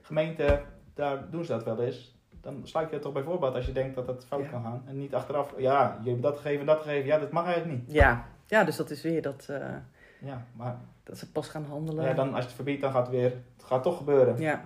gemeente, 0.02 0.62
daar 0.94 1.30
doen 1.30 1.44
ze 1.46 1.52
dat 1.52 1.64
wel 1.64 1.82
eens. 1.82 2.18
Dan 2.42 2.62
sluit 2.64 2.88
je 2.88 2.94
het 2.94 3.04
toch 3.04 3.14
bij 3.14 3.24
voorbaat 3.24 3.54
als 3.56 3.66
je 3.66 3.72
denkt 3.72 3.96
dat 3.96 4.08
het 4.08 4.26
fout 4.26 4.44
Ja. 4.44 4.50
kan 4.50 4.64
gaan. 4.64 4.84
En 4.88 4.98
niet 4.98 5.16
achteraf, 5.16 5.54
ja, 5.58 6.00
je 6.04 6.10
hebt 6.10 6.22
dat 6.22 6.36
gegeven 6.36 6.60
en 6.60 6.66
dat 6.66 6.82
gegeven. 6.82 7.06
Ja, 7.06 7.18
dat 7.20 7.32
mag 7.32 7.46
eigenlijk 7.46 7.80
niet. 7.82 7.92
ja. 7.92 8.26
ja, 8.48 8.64
dus 8.64 8.76
dat 8.76 8.90
is 8.90 9.02
weer 9.02 9.22
dat, 9.22 9.46
eh, 9.50 9.66
Ja, 10.22 10.46
maar 10.56 10.78
dat 11.04 11.18
ze 11.18 11.32
pas 11.32 11.48
gaan 11.48 11.66
handelen. 11.66 12.06
ja, 12.06 12.14
dan, 12.14 12.28
als 12.30 12.38
je 12.40 12.46
het 12.46 12.54
verbiedt, 12.56 12.82
dan 12.82 12.92
gaat 12.92 13.08
het 13.08 13.16
weer, 13.16 13.32
het 13.56 13.64
gaat 13.66 13.84
toch 13.84 13.98
gebeuren. 13.98 14.38
Ja, 14.40 14.66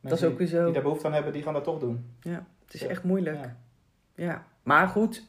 Mensen 0.00 0.26
is 0.26 0.32
ook 0.32 0.38
weer 0.38 0.48
die- 0.48 0.56
zo. 0.56 0.64
Die 0.64 0.72
daar 0.74 0.82
behoefte 0.82 1.06
aan 1.06 1.12
hebben, 1.12 1.32
die 1.32 1.42
gaan 1.42 1.52
dat 1.52 1.64
toch 1.64 1.78
doen. 1.78 2.14
ja, 2.20 2.46
het 2.64 2.74
is 2.74 2.80
Ja. 2.80 2.88
echt 2.88 3.04
moeilijk. 3.04 3.36
Ja. 3.44 3.56
Ja, 4.14 4.44
maar 4.62 4.88
goed, 4.88 5.22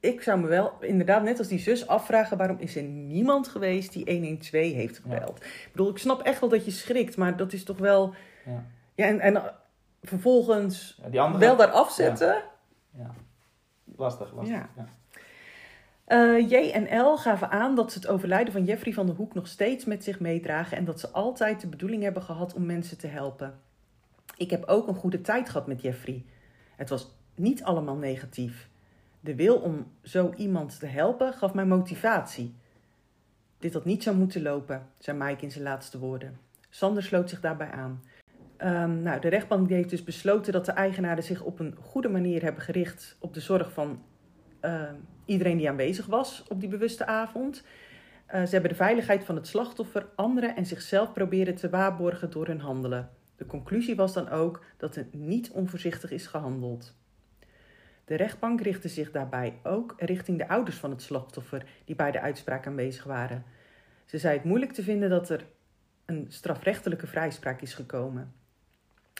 ik 0.00 0.22
zou 0.22 0.40
me 0.40 0.46
wel 0.46 0.72
inderdaad 0.80 1.22
net 1.22 1.38
als 1.38 1.48
die 1.48 1.58
zus 1.58 1.86
afvragen... 1.86 2.36
waarom 2.36 2.56
is 2.58 2.76
er 2.76 2.82
niemand 2.82 3.48
geweest 3.48 3.92
die 3.92 4.04
112 4.12 4.72
heeft 4.72 4.98
gebeld? 4.98 5.44
Ik 5.44 5.68
bedoel, 5.72 5.90
ik 5.90 5.98
snap 5.98 6.20
echt 6.22 6.40
wel 6.40 6.48
dat 6.48 6.64
je 6.64 6.70
schrikt, 6.70 7.16
maar 7.16 7.36
dat 7.36 7.52
is 7.52 7.64
toch 7.64 7.78
wel... 7.78 8.14
Ja. 8.44 8.64
Ja, 8.94 9.06
en, 9.06 9.20
en 9.20 9.42
vervolgens 10.08 10.98
Ja, 11.02 11.08
die 11.08 11.20
andere, 11.20 11.44
wel 11.44 11.56
daar 11.56 11.70
afzetten. 11.70 12.42
ja. 12.90 13.14
Lastig, 13.96 14.32
lastig. 14.34 14.56
Ja. 14.56 14.68
Ja. 14.76 14.86
Eh, 16.04 16.50
J 16.50 16.70
en 16.70 16.98
L 17.00 17.16
gaven 17.16 17.50
aan 17.50 17.74
dat 17.74 17.92
ze 17.92 17.98
het 17.98 18.08
overlijden 18.08 18.52
van 18.52 18.64
Jeffrey 18.64 18.92
van 18.92 19.06
der 19.06 19.14
Hoek 19.14 19.34
nog 19.34 19.46
steeds 19.46 19.84
met 19.84 20.04
zich 20.04 20.20
meedragen... 20.20 20.76
en 20.76 20.84
dat 20.84 21.00
ze 21.00 21.08
altijd 21.10 21.60
de 21.60 21.66
bedoeling 21.66 22.02
hebben 22.02 22.22
gehad 22.22 22.54
om 22.54 22.66
mensen 22.66 22.98
te 22.98 23.06
helpen. 23.06 23.60
Ik 24.36 24.50
heb 24.50 24.64
ook 24.64 24.88
een 24.88 24.94
goede 24.94 25.20
tijd 25.20 25.48
gehad 25.48 25.66
met 25.66 25.82
Jeffrey. 25.82 26.24
Het 26.76 26.88
was 26.88 27.14
niet 27.34 27.64
allemaal 27.64 27.96
negatief. 27.96 28.68
De 29.20 29.34
wil 29.34 29.56
om 29.56 29.86
zo 30.02 30.32
iemand 30.36 30.78
te 30.78 30.86
helpen 30.86 31.32
gaf 31.32 31.54
mij 31.54 31.64
motivatie. 31.64 32.54
Dit 33.58 33.72
had 33.74 33.84
niet 33.84 34.02
zo 34.02 34.14
moeten 34.14 34.42
lopen, 34.42 34.86
zei 34.98 35.18
Mike 35.18 35.42
in 35.42 35.50
zijn 35.50 35.64
laatste 35.64 35.98
woorden. 35.98 36.38
Sander 36.70 37.02
sloot 37.02 37.28
zich 37.30 37.40
daarbij 37.40 37.70
aan. 37.70 38.02
Ehm, 38.56 39.02
nou, 39.02 39.20
de 39.20 39.28
rechtbank 39.28 39.68
heeft 39.68 39.90
dus 39.90 40.04
besloten 40.04 40.52
dat 40.52 40.64
de 40.64 40.72
eigenaren 40.72 41.22
zich 41.22 41.42
op 41.42 41.58
een 41.58 41.76
goede 41.80 42.08
manier 42.08 42.42
hebben 42.42 42.62
gericht 42.62 43.16
op 43.20 43.34
de 43.34 43.40
zorg 43.40 43.72
van 43.72 44.02
ehm, 44.60 44.94
iedereen 45.24 45.56
die 45.56 45.68
aanwezig 45.68 46.06
was 46.06 46.44
op 46.48 46.60
die 46.60 46.68
bewuste 46.68 47.06
avond. 47.06 47.64
Eh, 48.26 48.42
ze 48.42 48.50
hebben 48.50 48.70
de 48.70 48.76
veiligheid 48.76 49.24
van 49.24 49.36
het 49.36 49.46
slachtoffer, 49.46 50.06
anderen 50.14 50.56
en 50.56 50.66
zichzelf 50.66 51.12
proberen 51.12 51.54
te 51.54 51.70
waarborgen 51.70 52.30
door 52.30 52.46
hun 52.46 52.60
handelen. 52.60 53.10
De 53.36 53.46
conclusie 53.46 53.96
was 53.96 54.12
dan 54.12 54.28
ook 54.28 54.64
dat 54.76 54.96
er 54.96 55.06
niet 55.12 55.50
onvoorzichtig 55.50 56.10
is 56.10 56.26
gehandeld. 56.26 56.94
De 58.04 58.14
rechtbank 58.14 58.60
richtte 58.60 58.88
zich 58.88 59.10
daarbij 59.10 59.58
ook 59.62 59.94
richting 59.98 60.38
de 60.38 60.48
ouders 60.48 60.76
van 60.76 60.90
het 60.90 61.02
slachtoffer 61.02 61.64
die 61.84 61.96
bij 61.96 62.10
de 62.10 62.20
uitspraak 62.20 62.66
aanwezig 62.66 63.04
waren. 63.04 63.44
Ze 64.04 64.18
zei 64.18 64.36
het 64.36 64.44
moeilijk 64.44 64.72
te 64.72 64.82
vinden 64.82 65.10
dat 65.10 65.28
er 65.28 65.46
een 66.04 66.26
strafrechtelijke 66.28 67.06
vrijspraak 67.06 67.60
is 67.60 67.74
gekomen. 67.74 68.32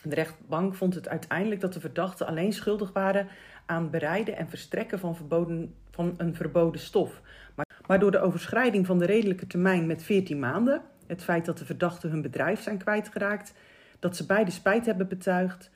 De 0.09 0.15
rechtbank 0.15 0.75
vond 0.75 0.95
het 0.95 1.07
uiteindelijk 1.07 1.61
dat 1.61 1.73
de 1.73 1.79
verdachten 1.79 2.27
alleen 2.27 2.53
schuldig 2.53 2.91
waren 2.93 3.27
aan 3.65 3.89
bereiden 3.89 4.37
en 4.37 4.49
verstrekken 4.49 4.99
van, 4.99 5.15
verboden, 5.15 5.73
van 5.91 6.13
een 6.17 6.35
verboden 6.35 6.81
stof. 6.81 7.21
Maar, 7.55 7.65
maar 7.87 7.99
door 7.99 8.11
de 8.11 8.19
overschrijding 8.19 8.85
van 8.85 8.99
de 8.99 9.05
redelijke 9.05 9.47
termijn 9.47 9.87
met 9.87 10.03
14 10.03 10.39
maanden, 10.39 10.81
het 11.07 11.23
feit 11.23 11.45
dat 11.45 11.57
de 11.57 11.65
verdachten 11.65 12.09
hun 12.09 12.21
bedrijf 12.21 12.61
zijn 12.61 12.77
kwijtgeraakt, 12.77 13.53
dat 13.99 14.15
ze 14.15 14.25
beide 14.25 14.51
spijt 14.51 14.85
hebben 14.85 15.07
betuigd 15.07 15.69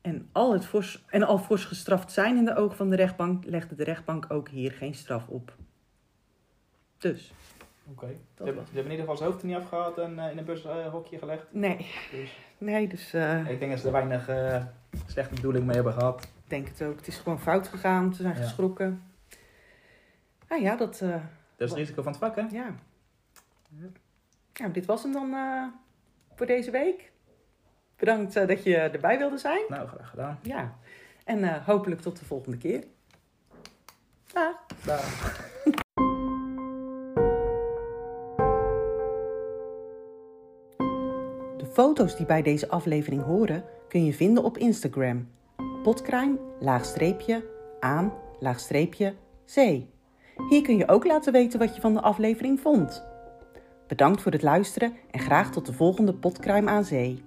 en 0.00 0.28
al, 0.32 0.52
het 0.52 0.66
fors, 0.66 1.04
en 1.06 1.22
al 1.22 1.38
fors 1.38 1.64
gestraft 1.64 2.12
zijn 2.12 2.36
in 2.36 2.44
de 2.44 2.56
ogen 2.56 2.76
van 2.76 2.90
de 2.90 2.96
rechtbank, 2.96 3.44
legde 3.44 3.74
de 3.74 3.84
rechtbank 3.84 4.26
ook 4.28 4.48
hier 4.48 4.72
geen 4.72 4.94
straf 4.94 5.28
op. 5.28 5.56
Dus. 6.98 7.32
Oké. 7.90 8.06
Ze, 8.36 8.44
hebben- 8.44 8.64
ze 8.66 8.74
hebben 8.74 8.92
in 8.92 8.98
ieder 8.98 8.98
geval 9.00 9.16
zijn 9.16 9.28
hoofd 9.30 9.42
er 9.42 9.48
niet 9.48 9.56
afgehaald 9.56 9.98
en 9.98 10.18
eh, 10.18 10.30
in 10.30 10.38
een 10.38 10.44
bushokje 10.44 11.18
gelegd. 11.18 11.46
Nee, 11.50 11.76
Dus 12.10 12.36
nee, 12.58 12.88
dus 12.88 13.12
eh, 13.12 13.50
ik 13.50 13.58
denk 13.58 13.70
dat 13.70 13.80
ze 13.80 13.86
er 13.86 13.92
weinig 13.92 14.28
eh, 14.28 14.64
slechte 15.06 15.34
bedoeling 15.34 15.64
mee 15.64 15.74
hebben 15.74 15.92
gehad. 15.92 16.22
ik 16.22 16.50
denk 16.50 16.68
het 16.68 16.82
ook. 16.82 16.96
Het 16.96 17.06
is 17.06 17.16
gewoon 17.18 17.40
fout 17.40 17.68
gegaan. 17.68 18.14
Ze 18.14 18.22
zijn 18.22 18.34
Ja. 18.36 18.42
geschrokken. 18.42 19.02
Ah 20.48 20.60
ja, 20.60 20.76
dat. 20.76 21.00
eh, 21.00 21.08
Dat 21.10 21.20
is 21.56 21.68
het 21.70 21.78
risico 21.78 22.02
van 22.02 22.12
het 22.12 22.20
vak, 22.20 22.36
hè? 22.36 22.42
ja. 22.50 22.74
Nou, 24.58 24.72
dit 24.72 24.86
was 24.86 25.02
hem 25.02 25.12
dan 25.12 25.34
voor 26.34 26.46
deze 26.46 26.70
week. 26.70 27.12
Bedankt 27.96 28.34
dat 28.34 28.62
je 28.64 28.76
erbij 28.76 29.18
wilde 29.18 29.38
zijn. 29.38 29.60
Nou, 29.68 29.88
graag 29.88 30.08
gedaan. 30.10 30.38
Ja. 30.42 30.76
En 31.24 31.62
hopelijk 31.64 32.00
tot 32.00 32.18
de 32.18 32.24
volgende 32.24 32.56
keer. 32.58 32.84
Dag. 34.32 34.54
Dag. 34.84 35.47
Foto's 41.78 42.16
die 42.16 42.26
bij 42.26 42.42
deze 42.42 42.68
aflevering 42.68 43.22
horen 43.22 43.64
kun 43.88 44.04
je 44.04 44.12
vinden 44.12 44.44
op 44.44 44.58
Instagram. 44.58 45.28
Potcrime, 45.82 46.38
aan, 47.80 48.12
zee. 49.44 49.90
Hier 50.48 50.62
kun 50.62 50.76
je 50.76 50.88
ook 50.88 51.04
laten 51.04 51.32
weten 51.32 51.58
wat 51.58 51.74
je 51.74 51.80
van 51.80 51.94
de 51.94 52.00
aflevering 52.00 52.60
vond. 52.60 53.04
Bedankt 53.86 54.22
voor 54.22 54.32
het 54.32 54.42
luisteren 54.42 54.92
en 55.10 55.20
graag 55.20 55.50
tot 55.50 55.66
de 55.66 55.72
volgende 55.72 56.14
Potcrime 56.14 56.70
aan 56.70 56.84
zee. 56.84 57.22